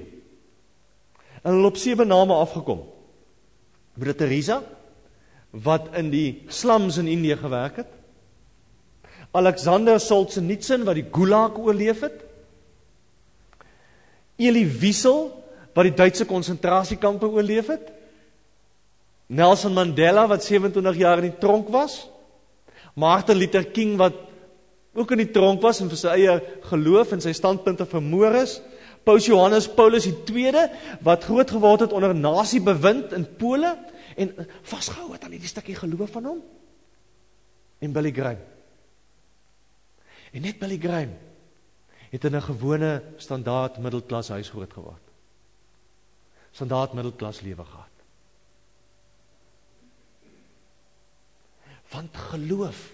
En 1.44 1.54
hulle 1.54 1.68
op 1.68 1.78
sewe 1.78 2.06
name 2.06 2.34
afgekom. 2.34 2.84
Moeder 3.96 4.16
Teresa 4.16 4.62
wat 5.52 5.90
in 5.96 6.10
die 6.12 6.44
slums 6.48 6.98
in 6.98 7.08
Indië 7.08 7.36
gewerk 7.36 7.76
het. 7.76 7.88
Alexander 9.32 10.00
Solzhenitsyn 10.00 10.84
wat 10.84 10.96
die 10.96 11.08
Gulag 11.12 11.58
oorleef 11.58 12.00
het. 12.00 12.24
Elie 14.36 14.68
Wiesel 14.68 15.44
wat 15.74 15.84
die 15.84 15.94
Duitse 15.94 16.26
konsentrasiekampe 16.26 17.26
oorleef 17.26 17.68
het. 17.68 17.97
Nelson 19.28 19.74
Mandela 19.74 20.28
wat 20.28 20.44
27 20.44 20.98
jaar 20.98 21.20
in 21.22 21.30
die 21.32 21.40
tronk 21.40 21.70
was. 21.70 22.06
Martin 22.96 23.38
Luther 23.38 23.66
King 23.72 23.98
wat 24.00 24.16
ook 24.98 25.12
in 25.14 25.22
die 25.22 25.32
tronk 25.32 25.62
was 25.62 25.82
en 25.84 25.92
vir 25.92 26.00
sy 26.00 26.14
eie 26.16 26.38
geloof 26.72 27.12
en 27.14 27.22
sy 27.22 27.34
standpunte 27.38 27.86
vermoor 27.86 28.40
is. 28.40 28.58
Paus 29.06 29.28
Johannes 29.30 29.70
Paulus 29.72 30.08
II 30.08 30.64
wat 31.06 31.28
groot 31.28 31.52
geword 31.54 31.86
het 31.86 31.94
onder 31.96 32.16
nasiebewind 32.16 33.14
in 33.16 33.28
Pole 33.40 33.76
en 34.18 34.34
vasgehou 34.68 35.12
het 35.14 35.24
aan 35.24 35.36
hierdie 35.36 35.52
stukkie 35.52 35.76
geloof 35.78 36.16
van 36.18 36.32
hom. 36.32 36.40
En 37.80 37.94
Billy 37.94 38.12
Graham. 38.12 38.42
En 40.34 40.42
net 40.42 40.60
Billy 40.60 40.80
Graham 40.82 41.14
het 42.10 42.24
in 42.24 42.36
'n 42.36 42.42
gewone 42.42 43.04
standaard 43.18 43.78
middelklas 43.78 44.30
huis 44.30 44.50
groot 44.50 44.74
geword. 44.74 45.06
Standaard 46.52 46.94
middelklas 46.94 47.42
lewe 47.42 47.64
gehad. 47.64 47.97
Want 51.98 52.18
geloof 52.30 52.94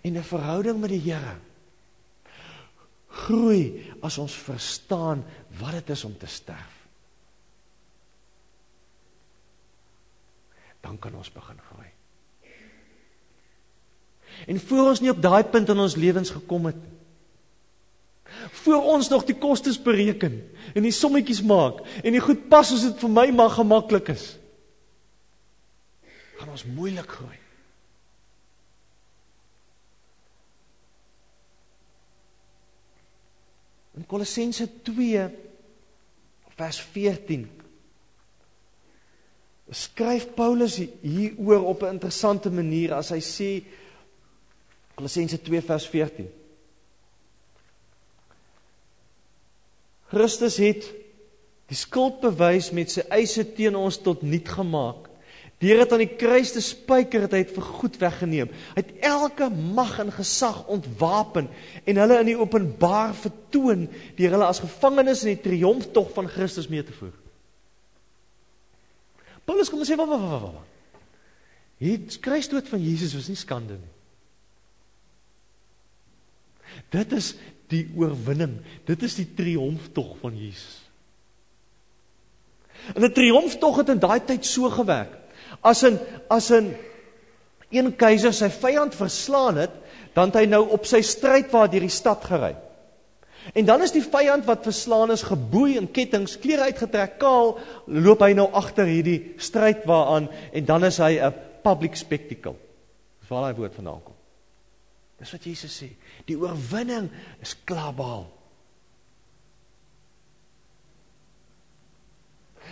en 0.00 0.16
'n 0.16 0.22
verhouding 0.24 0.80
met 0.80 0.90
die 0.90 1.04
Here 1.04 1.36
groei 3.08 3.92
as 4.00 4.18
ons 4.18 4.34
verstaan 4.34 5.24
wat 5.60 5.76
dit 5.78 5.90
is 5.90 6.04
om 6.04 6.16
te 6.18 6.26
sterf. 6.26 6.72
Dan 10.80 10.98
kan 10.98 11.14
ons 11.14 11.32
begin 11.32 11.60
groei. 11.68 11.90
En 14.46 14.60
voor 14.60 14.88
ons 14.88 15.00
nie 15.00 15.10
op 15.10 15.22
daai 15.22 15.44
punt 15.44 15.68
in 15.68 15.78
ons 15.78 15.96
lewens 15.96 16.30
gekom 16.30 16.66
het 16.66 16.76
nie, 16.76 16.94
voor 18.64 18.82
ons 18.82 19.08
nog 19.08 19.24
die 19.24 19.38
kostes 19.38 19.82
bereken 19.82 20.40
en 20.74 20.82
die 20.82 20.92
sommetjies 20.92 21.42
maak 21.42 21.84
en 22.02 22.12
die 22.12 22.22
goed 22.24 22.48
pas 22.48 22.68
soos 22.68 22.82
dit 22.82 22.98
vir 23.04 23.12
my 23.12 23.28
maar 23.30 23.52
gemaklik 23.54 24.08
is 24.14 24.24
gaan 26.38 26.52
ons 26.54 26.64
moeilik 26.64 27.10
groei 27.10 27.40
in 33.94 34.06
Kolossense 34.10 34.68
2 34.82 35.26
vers 36.58 36.80
14 36.94 37.44
skryf 39.74 40.28
Paulus 40.36 40.76
hieroor 41.02 41.64
op 41.72 41.82
'n 41.82 41.94
interessante 41.96 42.50
manier 42.50 42.94
as 42.94 43.10
hy 43.10 43.20
sê 43.20 43.50
Kolossense 44.94 45.42
2 45.42 45.62
vers 45.62 45.88
14 45.88 46.30
Christus 50.14 50.56
het 50.56 50.86
die 51.66 51.78
skuldbewys 51.78 52.70
met 52.76 52.92
sy 52.92 53.02
eise 53.10 53.42
teen 53.56 53.74
ons 53.76 53.96
tot 53.98 54.22
niet 54.22 54.48
gemaak. 54.48 55.08
Deur 55.62 55.80
dit 55.80 55.92
aan 55.92 56.02
die 56.02 56.16
kruis 56.18 56.50
te 56.52 56.60
spyker 56.64 57.24
het 57.24 57.32
hy 57.36 57.44
dit 57.44 57.54
vir 57.54 57.66
goed 57.78 57.96
weggeneem. 58.00 58.50
Hy 58.74 58.82
het 58.82 59.04
elke 59.06 59.48
mag 59.50 59.96
en 60.02 60.10
gesag 60.12 60.64
ontwapen 60.72 61.48
en 61.84 62.00
hulle 62.02 62.18
in 62.20 62.30
die 62.32 62.38
openbaar 62.38 63.14
vertoon 63.16 63.86
deur 64.18 64.36
hulle 64.36 64.48
as 64.50 64.62
gevangenes 64.64 65.22
in 65.24 65.36
die 65.36 65.44
triomftog 65.46 66.10
van 66.16 66.28
Christus 66.28 66.68
mee 66.68 66.84
te 66.84 66.96
voer. 66.96 67.14
Paulus 69.44 69.70
kom 69.70 69.84
sê 69.84 69.96
wat 70.00 70.10
wat 70.10 70.22
wat 70.24 70.46
wat. 70.48 70.70
Hierdie 71.82 72.20
kruisdood 72.22 72.68
van 72.70 72.82
Jesus 72.82 73.14
was 73.16 73.28
nie 73.28 73.38
skande 73.38 73.76
nie. 73.78 73.92
Dit 76.94 77.12
is 77.14 77.34
die 77.72 77.84
oorwinning. 77.96 78.58
Dit 78.88 79.02
is 79.06 79.16
die 79.18 79.28
triomftog 79.36 80.16
van 80.22 80.36
Jesus. 80.38 80.80
En 82.94 83.04
'n 83.04 83.12
triomftog 83.12 83.76
het 83.76 83.88
in 83.88 83.98
daai 83.98 84.20
tyd 84.24 84.44
so 84.44 84.70
gewerk. 84.70 85.23
As 85.62 85.84
'n 85.84 85.98
as 86.28 86.50
'n 86.50 86.74
een 87.70 87.96
keiser 87.96 88.32
sy 88.32 88.48
vyand 88.48 88.94
verslaan 88.94 89.56
het, 89.56 89.70
dan 90.14 90.30
het 90.30 90.34
hy 90.34 90.46
nou 90.46 90.68
op 90.70 90.86
sy 90.86 91.02
stryd 91.02 91.50
waar 91.50 91.70
deur 91.70 91.80
die 91.80 91.88
stad 91.88 92.24
gery. 92.24 92.54
En 93.52 93.64
dan 93.64 93.82
is 93.82 93.92
die 93.92 94.02
vyand 94.02 94.44
wat 94.44 94.64
verslaan 94.64 95.12
is 95.12 95.22
geboei 95.22 95.76
in 95.76 95.90
kettinge, 95.92 96.38
klere 96.40 96.70
uitgetrek, 96.70 97.18
kaal, 97.18 97.58
loop 97.86 98.22
hy 98.24 98.32
nou 98.32 98.48
agter 98.52 98.88
hierdie 98.88 99.34
stryd 99.36 99.84
waaraan 99.84 100.30
en 100.52 100.64
dan 100.64 100.84
is 100.84 100.98
hy 100.98 101.18
'n 101.20 101.34
public 101.62 101.96
spectacle. 101.96 102.56
Dis 103.20 103.28
waar 103.28 103.42
daai 103.42 103.54
woord 103.54 103.74
vandaan 103.74 104.02
kom. 104.02 104.14
Dis 105.18 105.32
wat 105.32 105.44
Jesus 105.44 105.82
sê. 105.82 105.88
Die 106.26 106.36
oorwinning 106.36 107.10
is 107.40 107.56
klaar 107.64 107.94
behaal. 107.94 108.33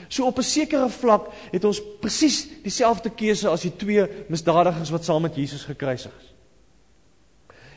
So 0.08 0.26
op 0.26 0.38
'n 0.38 0.42
sekere 0.42 0.88
vlak 0.88 1.30
het 1.52 1.64
ons 1.64 1.82
presies 2.00 2.48
dieselfde 2.62 3.10
keuse 3.10 3.48
as 3.48 3.62
die 3.62 3.76
twee 3.76 4.06
misdadigers 4.28 4.90
wat 4.90 5.04
saam 5.04 5.22
met 5.22 5.36
Jesus 5.36 5.64
gekruisig 5.64 6.12
is. 6.20 6.28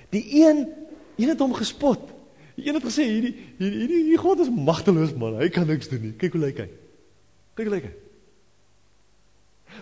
Die 0.09 0.45
een, 0.45 0.67
een 1.15 1.29
het 1.29 1.39
hom 1.39 1.53
gespot. 1.53 1.99
Die 2.55 2.67
een 2.67 2.73
het 2.73 2.83
gesê 2.83 3.03
hierdie 3.03 3.35
hierdie 3.57 3.79
hierdie, 3.79 4.01
hierdie 4.03 4.17
God 4.17 4.39
is 4.39 4.49
magteloos 4.49 5.13
man, 5.13 5.39
hy 5.39 5.49
kan 5.49 5.67
niks 5.67 5.89
doen 5.89 6.01
nie. 6.01 6.13
Kyk 6.13 6.31
hoe 6.31 6.41
lyk 6.41 6.57
hy. 6.57 6.69
Kyk 7.55 7.67
hoe 7.67 7.75
lyk 7.75 7.83
hy. 7.83 7.93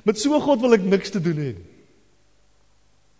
Met 0.03 0.19
so 0.19 0.33
'n 0.35 0.41
God 0.41 0.61
wil 0.61 0.73
ek 0.73 0.81
niks 0.81 1.09
te 1.09 1.21
doen 1.21 1.37
hê. 1.37 1.55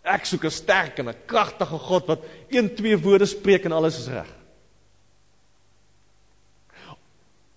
Ek 0.02 0.24
soek 0.24 0.44
'n 0.44 0.50
sterk 0.50 0.98
en 0.98 1.08
'n 1.08 1.26
kragtige 1.26 1.78
God 1.78 2.06
wat 2.06 2.20
een 2.48 2.74
twee 2.74 2.98
woorde 2.98 3.26
spreek 3.26 3.64
en 3.64 3.72
alles 3.72 3.98
is 3.98 4.08
reg. 4.08 4.43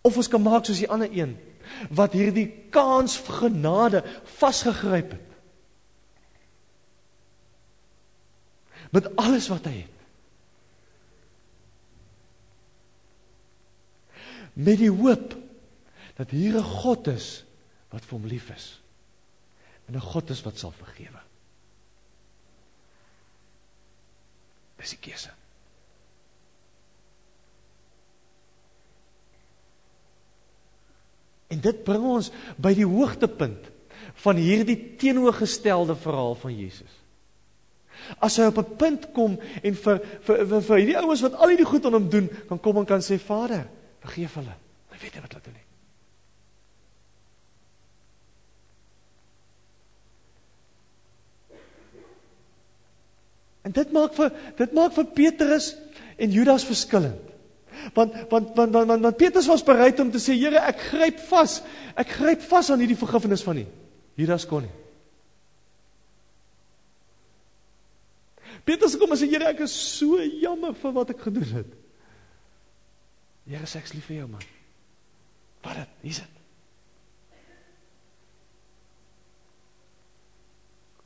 Of 0.07 0.15
ons 0.15 0.29
kan 0.31 0.43
maak 0.43 0.67
soos 0.67 0.79
die 0.79 0.89
ander 0.91 1.11
een 1.11 1.35
wat 1.91 2.13
hierdie 2.15 2.47
kans 2.71 3.17
genade 3.27 3.99
vasgegryp 4.37 5.11
het. 5.17 5.33
Met 8.95 9.09
alles 9.19 9.49
wat 9.51 9.67
hy 9.67 9.73
het. 9.81 9.95
Met 14.55 14.79
die 14.79 14.89
hoop 14.89 15.35
dat 16.17 16.31
hier 16.31 16.55
'n 16.55 16.63
God 16.63 17.07
is 17.07 17.43
wat 17.91 18.05
vir 18.05 18.17
hom 18.19 18.27
lief 18.27 18.49
is. 18.49 18.81
En 19.85 19.95
'n 19.95 20.01
God 20.01 20.29
is 20.29 20.41
wat 20.41 20.57
sal 20.57 20.71
vergewe. 20.71 21.19
Dis 24.77 24.89
die 24.89 25.11
keuse. 25.11 25.31
En 31.47 31.59
dit 31.63 31.83
bring 31.83 32.03
ons 32.03 32.31
by 32.59 32.73
die 32.75 32.87
hoogtepunt 32.87 33.69
van 34.23 34.39
hierdie 34.41 34.77
teenoorgestelde 34.99 35.95
verhaal 35.99 36.35
van 36.41 36.55
Jesus. 36.55 36.93
As 38.23 38.37
hy 38.37 38.49
op 38.49 38.57
'n 38.57 38.75
punt 38.77 39.11
kom 39.13 39.39
en 39.63 39.75
vir 39.75 40.01
vir 40.21 40.45
vir, 40.47 40.61
vir 40.61 40.77
hierdie 40.77 40.97
ouens 40.97 41.21
wat 41.21 41.33
al 41.33 41.49
hierdie 41.49 41.65
goed 41.65 41.85
aan 41.85 41.93
hom 41.93 42.09
doen, 42.09 42.29
kan 42.49 42.59
kom 42.59 42.77
en 42.77 42.85
kan 42.85 43.01
sê 43.01 43.19
Vader, 43.19 43.67
vergeef 43.99 44.33
hulle. 44.33 44.55
Hulle 44.89 45.01
weet 45.01 45.13
nie 45.13 45.21
wat 45.21 45.33
hulle 45.33 45.43
doen 45.43 45.53
nie. 45.53 45.67
En 53.67 53.71
dit 53.71 53.91
maak 53.91 54.13
vir 54.13 54.31
dit 54.57 54.73
maak 54.73 54.93
vir 54.93 55.05
Petrus 55.05 55.75
en 56.17 56.31
Judas 56.31 56.65
verskillend. 56.65 57.36
Want 57.95 58.15
want 58.31 58.55
want 58.55 58.73
want, 58.73 58.87
want, 58.87 59.01
want 59.01 59.17
Petrus 59.17 59.47
was 59.47 59.63
bereid 59.63 59.99
om 59.99 60.11
te 60.11 60.21
sê 60.21 60.35
Here, 60.37 60.61
ek 60.69 60.81
gryp 60.91 61.21
vas. 61.29 61.59
Ek 61.95 62.11
gryp 62.19 62.43
vas 62.49 62.71
aan 62.71 62.83
hierdie 62.83 62.99
vergifnis 62.99 63.45
van 63.45 63.61
U. 63.63 63.65
Judas 64.17 64.47
kon 64.49 64.65
nie. 64.65 64.75
Petrus 68.67 68.97
kom 68.99 69.13
en 69.13 69.19
sê 69.19 69.29
Here, 69.31 69.51
ek 69.53 69.65
is 69.67 69.75
so 69.75 70.19
jammer 70.21 70.75
vir 70.77 70.95
wat 70.95 71.13
ek 71.15 71.27
gedoen 71.29 71.53
het. 71.59 71.77
Here, 73.47 73.69
sê 73.69 73.83
ek 73.83 73.93
lief 73.95 74.09
vir 74.09 74.21
jou 74.23 74.31
man. 74.31 74.49
Wat 75.63 75.79
dit? 75.79 75.95
Hier's 76.07 76.23
dit. 76.25 76.33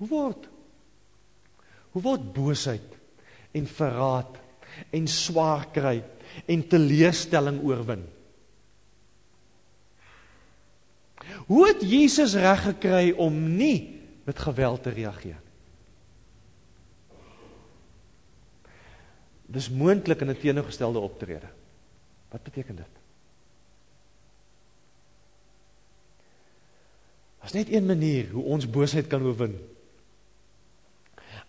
Hoe 0.02 0.10
word 0.10 0.50
Hoe 1.91 2.02
word 2.02 2.30
boosheid 2.34 2.94
en 3.58 3.65
verraad 3.67 4.38
en 4.96 5.08
swaar 5.12 5.65
kry 5.76 5.98
en 6.46 6.67
teleurstelling 6.67 7.62
oorwin? 7.63 8.04
Hoe 11.46 11.67
het 11.67 11.82
Jesus 11.82 12.34
reg 12.34 12.63
gekry 12.63 13.12
om 13.12 13.56
nie 13.56 14.02
met 14.24 14.39
geweld 14.39 14.84
te 14.84 14.89
reageer 14.89 15.39
nie? 15.39 15.52
Dis 19.52 19.70
moontlik 19.70 20.22
in 20.22 20.30
'n 20.30 20.39
teenoorgestelde 20.39 21.00
optrede. 21.00 21.50
Wat 22.30 22.44
beteken 22.44 22.76
dit? 22.76 22.94
Daar's 27.39 27.54
net 27.54 27.72
een 27.72 27.86
manier 27.86 28.30
hoe 28.30 28.44
ons 28.44 28.70
boosheid 28.70 29.08
kan 29.08 29.24
oorwin. 29.24 29.58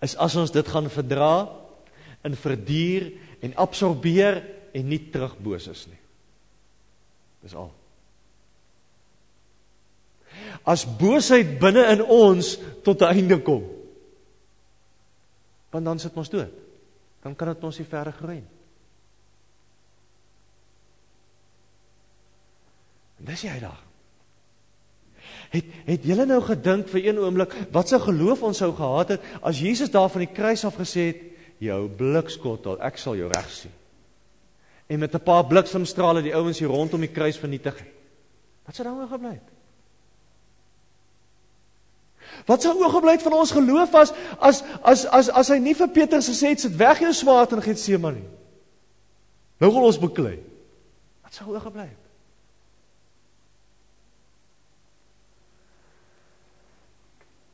Is 0.01 0.17
as 0.17 0.35
ons 0.37 0.51
dit 0.51 0.69
gaan 0.69 0.91
verdra 0.91 1.61
en 2.21 2.37
verduur 2.37 3.13
en 3.41 3.55
absorbeer 3.55 4.43
en 4.73 4.89
nie 4.89 5.01
terug 5.13 5.37
boos 5.39 5.69
is 5.69 5.87
nie. 5.87 6.01
Dis 7.43 7.55
al. 7.55 7.71
As 10.65 10.87
boosheid 10.87 11.59
binne 11.61 11.85
in 11.93 12.03
ons 12.03 12.57
tot 12.83 13.03
'n 13.03 13.13
einde 13.13 13.43
kom, 13.43 13.65
want 15.71 15.85
dan 15.85 15.99
sit 15.99 16.17
ons 16.17 16.31
dood 16.31 16.63
dan 17.23 17.37
kan 17.39 17.53
dit 17.53 17.65
ons 17.65 17.79
nie 17.79 17.87
verder 17.87 18.15
groei 18.19 18.41
nie. 18.41 18.51
En 23.23 23.29
dis 23.31 23.45
jy 23.47 23.59
daar. 23.63 23.83
Het 25.53 25.69
het 25.87 26.07
julle 26.09 26.25
nou 26.27 26.41
gedink 26.43 26.89
vir 26.91 27.05
een 27.05 27.21
oomblik 27.23 27.55
wat 27.75 27.93
se 27.93 28.01
geloof 28.03 28.43
ons 28.49 28.59
sou 28.59 28.73
gehad 28.75 29.15
het 29.15 29.29
as 29.43 29.61
Jesus 29.63 29.93
daar 29.95 30.11
van 30.11 30.25
die 30.25 30.33
kruis 30.35 30.65
af 30.67 30.81
gesê 30.81 31.13
het 31.13 31.23
jou 31.63 31.85
blikskottel 31.99 32.81
ek 32.83 32.99
sal 32.99 33.21
jou 33.21 33.31
reg 33.31 33.51
sien. 33.53 33.75
En 34.93 34.99
met 34.99 35.15
'n 35.15 35.23
paar 35.25 35.47
bliksemstrale 35.47 36.23
die 36.23 36.35
ouens 36.35 36.59
hier 36.59 36.69
rondom 36.69 37.01
die 37.01 37.09
kruis 37.09 37.39
vernietig. 37.39 37.85
Wat 38.65 38.75
sou 38.75 38.87
daaroor 38.89 39.09
gebly 39.09 39.31
het? 39.31 39.49
Wat 42.47 42.63
sou 42.63 42.75
oorgebly 42.79 43.17
het 43.17 43.23
van 43.23 43.33
ons 43.33 43.51
geloof 43.51 43.95
as 43.95 44.13
as 44.39 44.63
as 44.83 45.05
as 45.07 45.29
as 45.31 45.51
hy 45.53 45.59
nie 45.63 45.75
vir 45.75 45.91
Petrus 45.93 46.29
gesê 46.29 46.53
het 46.53 46.61
sit 46.61 46.77
weg 46.77 47.03
jou 47.05 47.13
swaard 47.13 47.53
in 47.53 47.63
Getsemane 47.63 48.21
nie. 48.21 48.29
Nou 49.63 49.73
gaan 49.73 49.89
ons 49.89 49.99
beklei. 49.99 50.39
Wat 51.23 51.35
sou 51.35 51.51
oorgebly 51.53 51.87
het? 51.87 52.01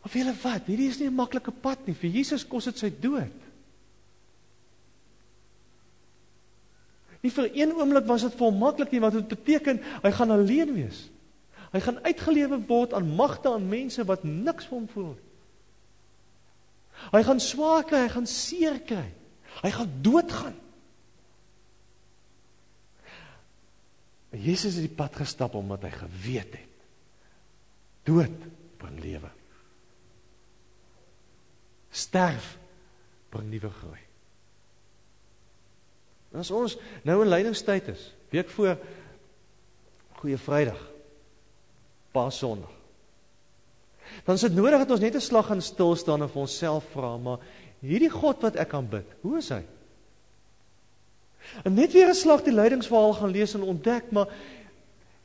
Of 0.04 0.14
julle 0.16 0.34
wat? 0.42 0.70
Hierdie 0.70 0.88
is 0.88 0.98
nie 0.98 1.08
'n 1.08 1.14
maklike 1.14 1.50
pad 1.50 1.86
nie. 1.86 1.94
Vir 1.94 2.10
Jesus 2.10 2.46
kos 2.46 2.64
dit 2.64 2.78
sy 2.78 2.90
dood. 3.00 3.47
Nie 7.24 7.32
vir 7.34 7.48
een 7.56 7.72
oomblik 7.74 8.06
was 8.06 8.24
dit 8.26 8.36
volmaklik 8.38 8.92
nie, 8.94 9.00
want 9.02 9.16
dit 9.18 9.28
beteken 9.28 9.80
hy 10.04 10.12
gaan 10.14 10.34
alleen 10.34 10.74
wees. 10.76 11.06
Hy 11.72 11.80
gaan 11.84 11.98
uitgelewe 12.04 12.60
word 12.68 12.94
aan 12.96 13.10
magte 13.18 13.50
aan 13.52 13.66
mense 13.68 14.04
wat 14.08 14.24
niks 14.24 14.68
vir 14.68 14.78
hom 14.78 14.86
voel 14.92 15.10
nie. 15.16 15.24
Hy 17.12 17.20
gaan 17.22 17.40
swaar 17.40 17.84
kry, 17.86 18.00
hy 18.06 18.12
gaan 18.12 18.26
seer 18.26 18.80
kry. 18.82 19.04
Hy 19.62 19.70
gaan 19.74 19.92
doodgaan. 20.02 20.56
Jesus 24.34 24.76
het 24.76 24.84
die 24.84 24.96
pad 24.98 25.14
gestap 25.16 25.54
omdat 25.56 25.86
hy 25.86 25.92
geweet 25.94 26.56
het 26.58 26.66
dood 28.08 28.44
bring 28.80 29.00
lewe. 29.04 29.30
Sterf 31.92 32.54
bring 33.32 33.50
nuwe 33.52 33.70
groei. 33.80 34.07
As 36.36 36.50
ons 36.50 36.76
nou 37.08 37.22
in 37.22 37.30
lydingstyd 37.30 37.88
is, 37.88 38.10
week 38.30 38.50
voor 38.52 38.76
Goeie 40.20 40.36
Vrydag 40.36 40.80
Paasondag. 42.12 42.74
Dan 44.24 44.34
is 44.34 44.44
dit 44.46 44.54
nodig 44.56 44.80
dat 44.80 44.90
ons 44.90 45.00
net 45.00 45.14
'n 45.14 45.20
slag 45.20 45.46
gaan 45.46 45.62
stil 45.62 45.96
staan 45.96 46.22
en 46.22 46.28
vir 46.28 46.40
onsself 46.40 46.84
vra, 46.92 47.16
maar 47.16 47.38
hierdie 47.80 48.10
God 48.10 48.42
wat 48.42 48.56
ek 48.56 48.74
aanbid, 48.74 49.06
hoe 49.20 49.38
is 49.38 49.48
hy? 49.48 49.62
En 51.64 51.74
net 51.74 51.92
weer 51.92 52.08
'n 52.08 52.14
slag 52.14 52.42
die 52.42 52.52
leidingsverhaal 52.52 53.14
gaan 53.14 53.30
lees 53.30 53.54
en 53.54 53.62
ontdek, 53.62 54.10
maar 54.10 54.28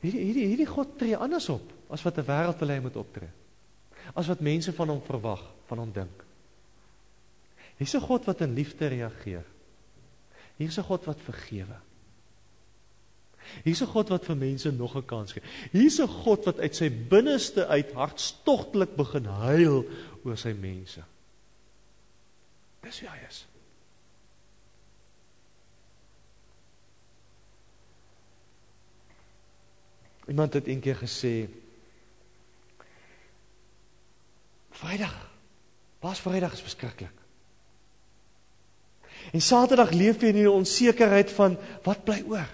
hierdie 0.00 0.20
hierdie 0.20 0.46
hierdie 0.46 0.66
God 0.66 0.98
tree 0.98 1.16
anders 1.16 1.48
op 1.48 1.72
as 1.90 2.02
wat 2.02 2.18
'n 2.18 2.26
wêreld 2.26 2.58
wil 2.58 2.68
hê 2.68 2.74
hy 2.74 2.80
moet 2.80 2.96
optree. 2.96 3.30
As 4.14 4.26
wat 4.26 4.40
mense 4.40 4.72
van 4.72 4.88
hom 4.88 5.02
verwag, 5.02 5.42
van 5.66 5.78
hom 5.78 5.92
dink. 5.92 6.24
Hier's 7.76 7.94
'n 7.94 8.00
God 8.00 8.24
wat 8.24 8.40
in 8.40 8.54
liefde 8.54 8.86
reageer. 8.86 9.44
Hier's 10.56 10.78
'n 10.78 10.82
God 10.82 11.04
wat 11.04 11.20
vergewe. 11.20 11.76
Hier's 13.64 13.82
'n 13.82 13.86
God 13.86 14.08
wat 14.08 14.24
vir 14.24 14.36
mense 14.36 14.70
nog 14.72 14.96
'n 14.96 15.04
kans 15.04 15.32
gee. 15.32 15.42
Hier's 15.72 15.98
'n 16.00 16.08
God 16.08 16.44
wat 16.44 16.58
uit 16.58 16.76
sy 16.76 16.90
binneste 16.90 17.66
uit 17.66 17.92
hartstogtelik 17.92 18.96
begin 18.96 19.24
huil 19.24 19.84
oor 20.24 20.36
sy 20.36 20.52
mense. 20.52 21.02
Dis 22.80 23.00
wie 23.00 23.08
hy 23.08 23.18
is. 23.28 23.46
Iemand 30.26 30.54
het 30.54 30.66
eendag 30.66 30.98
gesê 30.98 31.48
Vrydag. 34.70 35.30
Pas 35.98 36.20
Vrydag 36.20 36.52
is 36.52 36.60
verskriklik. 36.60 37.23
En 39.32 39.40
Saterdag 39.42 39.90
leef 39.90 40.20
jy 40.20 40.34
in 40.34 40.42
die 40.42 40.50
onsekerheid 40.50 41.32
van 41.32 41.56
wat 41.82 42.04
bly 42.04 42.20
oor? 42.28 42.50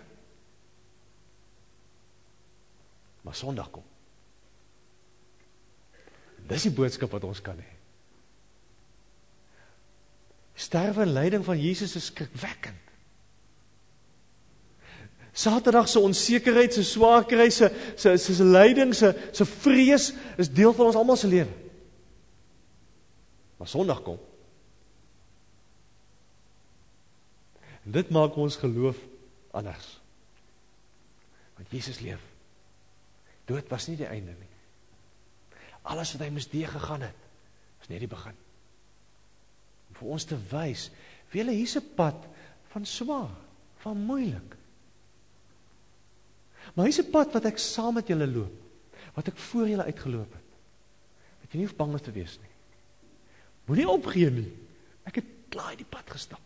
maar 3.30 3.38
Sondag 3.38 3.70
kom. 3.70 3.84
Dis 6.50 6.64
die 6.66 6.74
boodskap 6.74 7.12
wat 7.14 7.24
ons 7.28 7.38
kan 7.46 7.58
hê. 7.62 7.68
Sterwe 10.58 11.04
en 11.06 11.12
lyding 11.14 11.44
van 11.46 11.60
Jesus 11.60 11.94
is 11.94 12.08
skrikwekkend. 12.10 12.88
Saterdag 15.30 15.86
se 15.88 16.02
onsekerheid, 16.02 16.74
se 16.74 16.82
swaar 16.84 17.22
kry, 17.30 17.46
se 17.54 17.70
se 17.96 18.16
se 18.18 18.44
lyding, 18.44 18.90
se 18.98 19.12
se 19.30 19.46
vrees 19.46 20.10
is 20.42 20.50
deel 20.50 20.74
van 20.74 20.90
ons 20.90 20.98
almal 20.98 21.16
se 21.16 21.30
lewe. 21.30 21.54
Maar 23.62 23.70
Sondag 23.70 24.02
kom. 24.02 24.18
Dit 27.92 28.12
maak 28.14 28.36
ons 28.38 28.56
geloof 28.60 28.98
anders. 29.56 29.88
Want 31.56 31.72
Jesus 31.74 32.00
leef. 32.04 32.22
Dood 33.48 33.68
was 33.72 33.88
nie 33.90 33.98
die 33.98 34.08
einde 34.08 34.34
nie. 34.36 34.50
Alles 35.90 36.12
wat 36.14 36.24
hy 36.26 36.30
moes 36.32 36.48
deur 36.50 36.68
gegaan 36.70 37.06
het, 37.08 37.26
was 37.80 37.90
net 37.90 38.02
die 38.02 38.10
begin. 38.10 38.36
Om 39.90 39.98
vir 39.98 40.12
ons 40.16 40.26
te 40.28 40.38
wys, 40.52 40.88
wie 41.32 41.42
hulle 41.42 41.56
hierse 41.56 41.82
pad 41.96 42.26
van 42.70 42.86
swaar, 42.86 43.32
van 43.82 44.04
moeilik. 44.06 44.56
Maar 46.76 46.90
hierse 46.90 47.06
pad 47.10 47.32
wat 47.34 47.48
ek 47.50 47.58
saam 47.62 47.96
met 47.98 48.10
julle 48.12 48.28
loop, 48.28 48.54
wat 49.16 49.32
ek 49.32 49.40
voor 49.50 49.70
julle 49.70 49.88
uitgeloop 49.88 50.36
het. 50.36 50.46
Dat 51.42 51.54
jy 51.54 51.64
nie 51.64 51.72
bang 51.80 51.96
is 51.96 52.04
te 52.06 52.14
wees 52.14 52.36
nie. 52.38 52.52
Moenie 53.66 53.88
opgee 53.90 54.30
nie. 54.34 54.48
Ek 55.08 55.18
het 55.20 55.32
klaar 55.50 55.74
die 55.78 55.88
pad 55.88 56.12
gestap. 56.12 56.42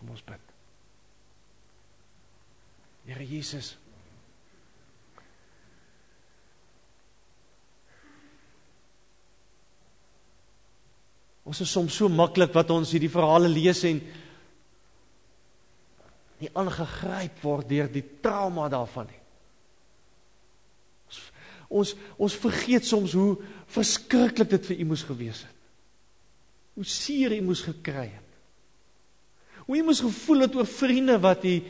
Kom 0.00 0.14
ons 0.14 0.24
bid. 0.24 0.52
Here 3.04 3.24
Jesus. 3.28 3.74
Ons 11.44 11.60
is 11.60 11.72
soms 11.74 11.98
so 12.00 12.08
maklik 12.08 12.54
wat 12.56 12.72
ons 12.72 12.94
hierdie 12.94 13.10
verhale 13.12 13.50
lees 13.50 13.82
en 13.90 14.00
nie 16.40 16.50
aangegryp 16.56 17.42
word 17.44 17.68
deur 17.68 17.92
die 17.92 18.06
trauma 18.24 18.70
daarvan 18.72 19.10
nie. 19.10 19.20
Ons 21.10 21.20
ons 21.70 21.92
ons 22.24 22.40
vergeet 22.46 22.88
soms 22.88 23.12
hoe 23.18 23.34
verskriklik 23.76 24.48
dit 24.56 24.72
vir 24.72 24.80
u 24.80 24.88
moes 24.94 25.04
gewees 25.04 25.44
het. 25.44 25.60
Hoe 26.80 26.88
seer 26.88 27.36
u 27.36 27.44
moes 27.50 27.66
gekry 27.68 28.08
het. 28.08 28.29
Hoe 29.70 29.78
u 29.78 29.84
moes 29.86 30.00
gevoel 30.02 30.40
het 30.42 30.54
oor 30.58 30.66
vriende 30.66 31.14
wat 31.22 31.44
u 31.46 31.62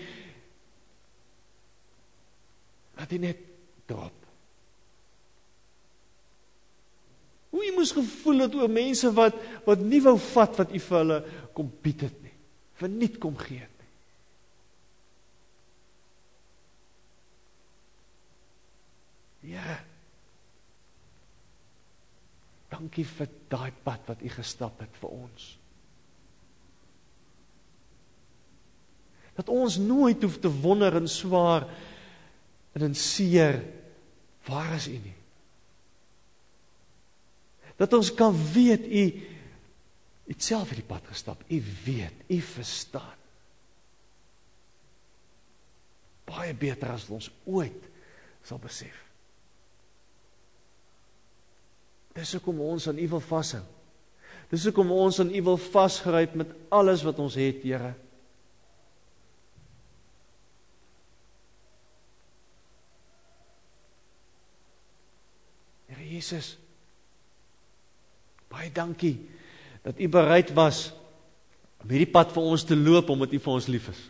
wat 2.96 3.12
u 3.12 3.18
net 3.20 3.36
drop. 3.84 4.24
Hoe 7.52 7.66
u 7.66 7.74
moes 7.76 7.92
gevoel 7.92 8.38
het 8.46 8.56
oor 8.56 8.72
mense 8.72 9.12
wat 9.12 9.36
wat 9.68 9.84
nie 9.84 10.00
wou 10.00 10.16
vat 10.30 10.56
wat 10.62 10.72
u 10.72 10.80
vir 10.86 10.98
hulle 11.02 11.20
kom 11.52 11.68
bied 11.84 12.08
het 12.08 12.16
nie. 12.24 12.32
Verniet 12.80 13.20
kom 13.20 13.36
gee 13.36 13.60
het 13.60 13.76
nie. 13.84 13.92
Ja. 19.52 19.76
Dankie 22.72 23.04
vir 23.04 23.28
daai 23.52 23.72
pad 23.84 24.14
wat 24.14 24.24
u 24.24 24.36
gestap 24.40 24.80
het 24.80 25.02
vir 25.04 25.20
ons. 25.20 25.59
Dat 29.40 29.48
ons 29.48 29.78
nooit 29.80 30.20
hoef 30.22 30.36
te 30.38 30.50
wonder 30.60 30.96
en 30.98 31.08
swaar 31.08 31.64
en 32.76 32.84
in 32.90 32.94
seer 32.94 33.62
waar 34.44 34.74
is 34.76 34.88
u 34.88 34.98
nie? 35.00 35.16
Dat 37.80 37.92
ons 37.96 38.10
kan 38.14 38.36
weet 38.52 38.84
u 38.84 39.04
het 40.30 40.44
self 40.44 40.68
hierdie 40.68 40.86
pad 40.86 41.06
gestap. 41.08 41.40
U 41.48 41.62
weet 41.86 42.26
u 42.28 42.40
verstaan. 42.44 43.16
Baie 46.28 46.52
beter 46.54 46.92
as 46.92 47.08
ons 47.10 47.30
ooit 47.48 47.88
sal 48.46 48.60
besef. 48.62 48.94
Dis 52.14 52.36
hoekom 52.36 52.60
ons 52.62 52.86
aan 52.90 53.00
u 53.00 53.08
wil 53.16 53.24
vashou. 53.24 53.64
Dis 54.52 54.68
hoekom 54.68 54.92
ons 54.92 55.18
aan 55.22 55.32
u 55.34 55.42
wil 55.48 55.58
vasgryp 55.70 56.36
met 56.38 56.52
alles 56.68 57.02
wat 57.06 57.18
ons 57.22 57.38
het 57.40 57.64
Here 57.64 57.94
Jesus. 66.20 66.54
Baie 68.50 68.70
dankie 68.74 69.16
dat 69.84 69.96
u 69.96 70.08
bereid 70.12 70.52
was 70.52 70.90
om 71.80 71.88
hierdie 71.88 72.10
pad 72.12 72.34
vir 72.34 72.44
ons 72.44 72.64
te 72.68 72.76
loop 72.76 73.08
omdat 73.12 73.32
u 73.32 73.40
vir 73.40 73.52
ons 73.56 73.68
lief 73.72 73.88
is. 73.88 74.00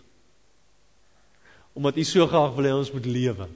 Omdat 1.79 2.01
u 2.03 2.05
so 2.09 2.27
graag 2.27 2.57
wil 2.57 2.67
hê 2.67 2.73
ons 2.75 2.91
moet 2.91 3.07
lewe. 3.07 3.47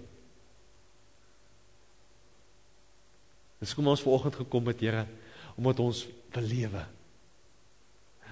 Dis 3.65 3.75
kom 3.75 3.89
ons 3.91 4.03
vanoggend 4.05 4.39
gekom 4.45 4.71
het 4.71 4.83
Here 4.85 5.07
omdat 5.55 5.81
ons 5.83 6.05
wil 6.35 6.47
lewe. 6.51 6.81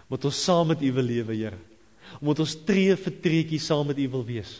Omdat 0.06 0.24
ons 0.28 0.40
saam 0.44 0.72
met 0.72 0.80
u 0.82 0.88
wil 0.92 1.06
lewe, 1.06 1.36
Here. 1.38 1.58
Omdat 2.18 2.42
ons 2.44 2.56
tree 2.66 2.96
vir 2.98 3.14
treetjie 3.22 3.60
saam 3.62 3.86
met 3.88 4.00
u 4.02 4.08
wil 4.16 4.24
wees. 4.26 4.56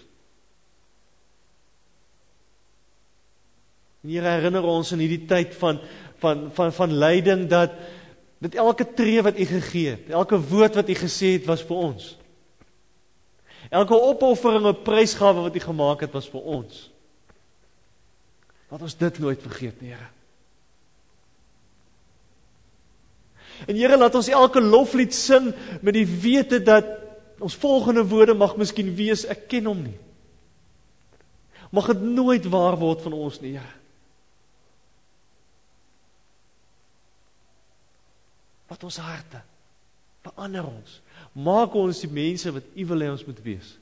En 4.03 4.11
Here 4.11 4.34
herinner 4.34 4.64
ons 4.66 4.92
in 4.94 5.03
hierdie 5.03 5.26
tyd 5.30 5.55
van 5.59 5.80
van 6.22 6.48
van 6.55 6.72
van 6.74 6.92
lyding 6.94 7.48
dat 7.50 7.74
dat 8.42 8.55
elke 8.59 8.86
tree 8.94 9.22
wat 9.22 9.38
U 9.38 9.44
gegee 9.46 9.90
het, 9.94 10.09
elke 10.11 10.38
woord 10.38 10.74
wat 10.74 10.88
U 10.90 10.94
gesê 10.98 11.36
het 11.36 11.46
was 11.46 11.62
vir 11.62 11.76
ons. 11.78 12.09
Elke 13.70 13.94
opoffering 13.94 14.66
en 14.66 14.80
prysgawe 14.82 15.44
wat 15.44 15.57
U 15.57 15.62
gemaak 15.62 16.03
het 16.03 16.14
was 16.14 16.26
vir 16.30 16.42
ons. 16.42 16.80
Laat 18.72 18.82
ons 18.82 18.96
dit 18.98 19.18
nooit 19.22 19.42
vergeet 19.42 19.78
nie, 19.80 19.92
Here. 19.94 20.09
En 23.68 23.78
Here, 23.78 23.98
laat 24.00 24.14
ons 24.18 24.30
elke 24.32 24.62
loflied 24.64 25.14
sing 25.14 25.53
met 25.82 25.94
die 25.94 26.07
wete 26.07 26.59
dat 26.59 26.88
ons 27.42 27.59
volgende 27.62 28.03
woorde 28.11 28.34
mag 28.34 28.57
miskien 28.59 28.90
wees 28.98 29.22
ek 29.30 29.46
ken 29.53 29.70
hom 29.70 29.84
nie. 29.86 29.98
Mag 31.70 31.92
dit 31.94 32.03
nooit 32.03 32.46
waar 32.50 32.74
word 32.80 33.07
van 33.07 33.14
ons 33.14 33.38
nie, 33.44 33.55
Here. 33.55 33.82
Wat 38.73 38.89
ons 38.89 39.01
harte 39.05 39.43
verander 40.23 40.66
ons. 40.68 40.99
Maak 41.35 41.75
ons 41.79 42.03
die 42.05 42.11
mense 42.12 42.53
wat 42.55 42.75
U 42.79 42.89
wil 42.93 43.05
hê 43.05 43.11
ons 43.12 43.25
moet 43.27 43.41
wees. 43.45 43.75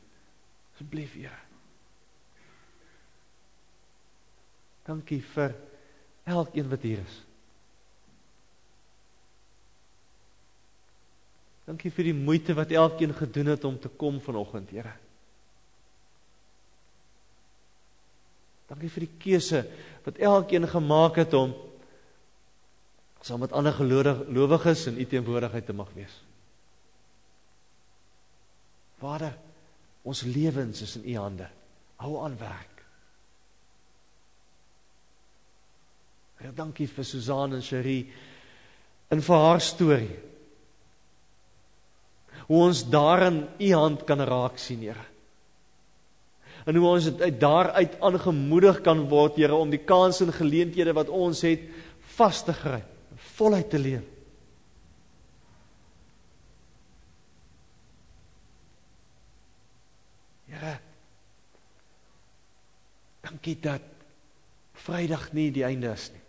Asseblief, 0.75 1.17
Here. 1.19 1.37
Dankie 4.89 5.21
vir 5.35 5.53
elkeen 6.31 6.71
wat 6.71 6.87
hier 6.87 7.03
is. 7.05 7.19
Dankie 11.69 11.93
vir 11.95 12.09
die 12.09 12.17
moeite 12.17 12.57
wat 12.59 12.73
elkeen 12.75 13.13
gedoen 13.15 13.53
het 13.53 13.67
om 13.69 13.77
te 13.79 13.93
kom 14.01 14.19
vanoggend, 14.25 14.73
Here. 14.73 14.97
Dankie 18.71 18.91
vir 18.91 19.05
die 19.05 19.15
keuse 19.21 19.65
wat 20.07 20.19
elkeen 20.23 20.67
gemaak 20.71 21.21
het 21.21 21.35
om 21.37 21.53
saam 23.21 23.43
met 23.45 23.53
ander 23.53 23.73
gelowiges 23.77 24.87
in 24.87 24.99
u 24.99 25.07
teenwoordigheid 25.07 25.67
te 25.67 25.77
mag 25.77 25.93
wees. 25.95 26.15
Vader, 29.01 29.37
ons 30.03 30.23
lewens 30.23 30.81
is 30.83 30.97
in 30.97 31.09
u 31.13 31.17
hande. 31.17 31.49
Hou 32.01 32.17
aan 32.25 32.37
werk. 32.41 32.81
Here, 36.41 36.53
dankie 36.57 36.89
vir 36.89 37.05
Susan 37.05 37.57
en 37.57 37.65
Cherie 37.65 38.09
en 39.13 39.21
vir 39.25 39.45
haar 39.45 39.61
storie. 39.61 40.19
Hoe 42.49 42.63
ons 42.71 42.83
daarin 42.89 43.43
u 43.61 43.73
hand 43.77 44.05
kan 44.09 44.25
raak 44.25 44.57
sien, 44.59 44.81
Here. 44.81 45.05
En 46.69 46.77
hoe 46.77 46.87
ons 46.89 47.09
uit 47.21 47.41
daaruit 47.41 48.01
aangemoedig 48.01 48.81
kan 48.85 49.05
word, 49.09 49.37
Here, 49.37 49.57
om 49.57 49.71
die 49.73 49.85
kansse 49.85 50.25
en 50.25 50.33
geleenthede 50.33 50.97
wat 50.97 51.13
ons 51.13 51.45
het 51.45 51.69
vas 52.17 52.41
te 52.45 52.57
gryp 52.57 52.90
voluit 53.41 53.71
te 53.71 53.79
leef. 53.79 54.09
Here. 60.51 60.75
Dankie 63.25 63.57
dat 63.63 63.87
Vrydag 64.81 65.31
nie 65.37 65.51
die 65.53 65.65
einde 65.65 65.93
is 65.93 66.09
nie. 66.15 66.23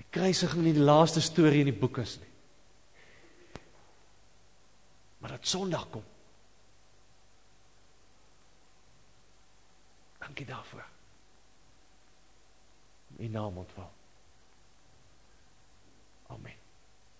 Die 0.00 0.06
kruisiging 0.10 0.64
nie 0.64 0.74
die 0.76 0.84
laaste 0.84 1.20
storie 1.24 1.60
in 1.64 1.70
die 1.70 1.76
boek 1.76 2.00
is 2.00 2.16
nie. 2.22 2.32
Maar 5.20 5.36
dat 5.36 5.48
Sondag 5.52 5.88
kom. 5.92 6.04
Dankie 10.24 10.48
daarvoor 10.48 10.95
u 13.18 13.28
naam 13.28 13.58
ontval. 13.58 13.90
Amen. 16.26 16.55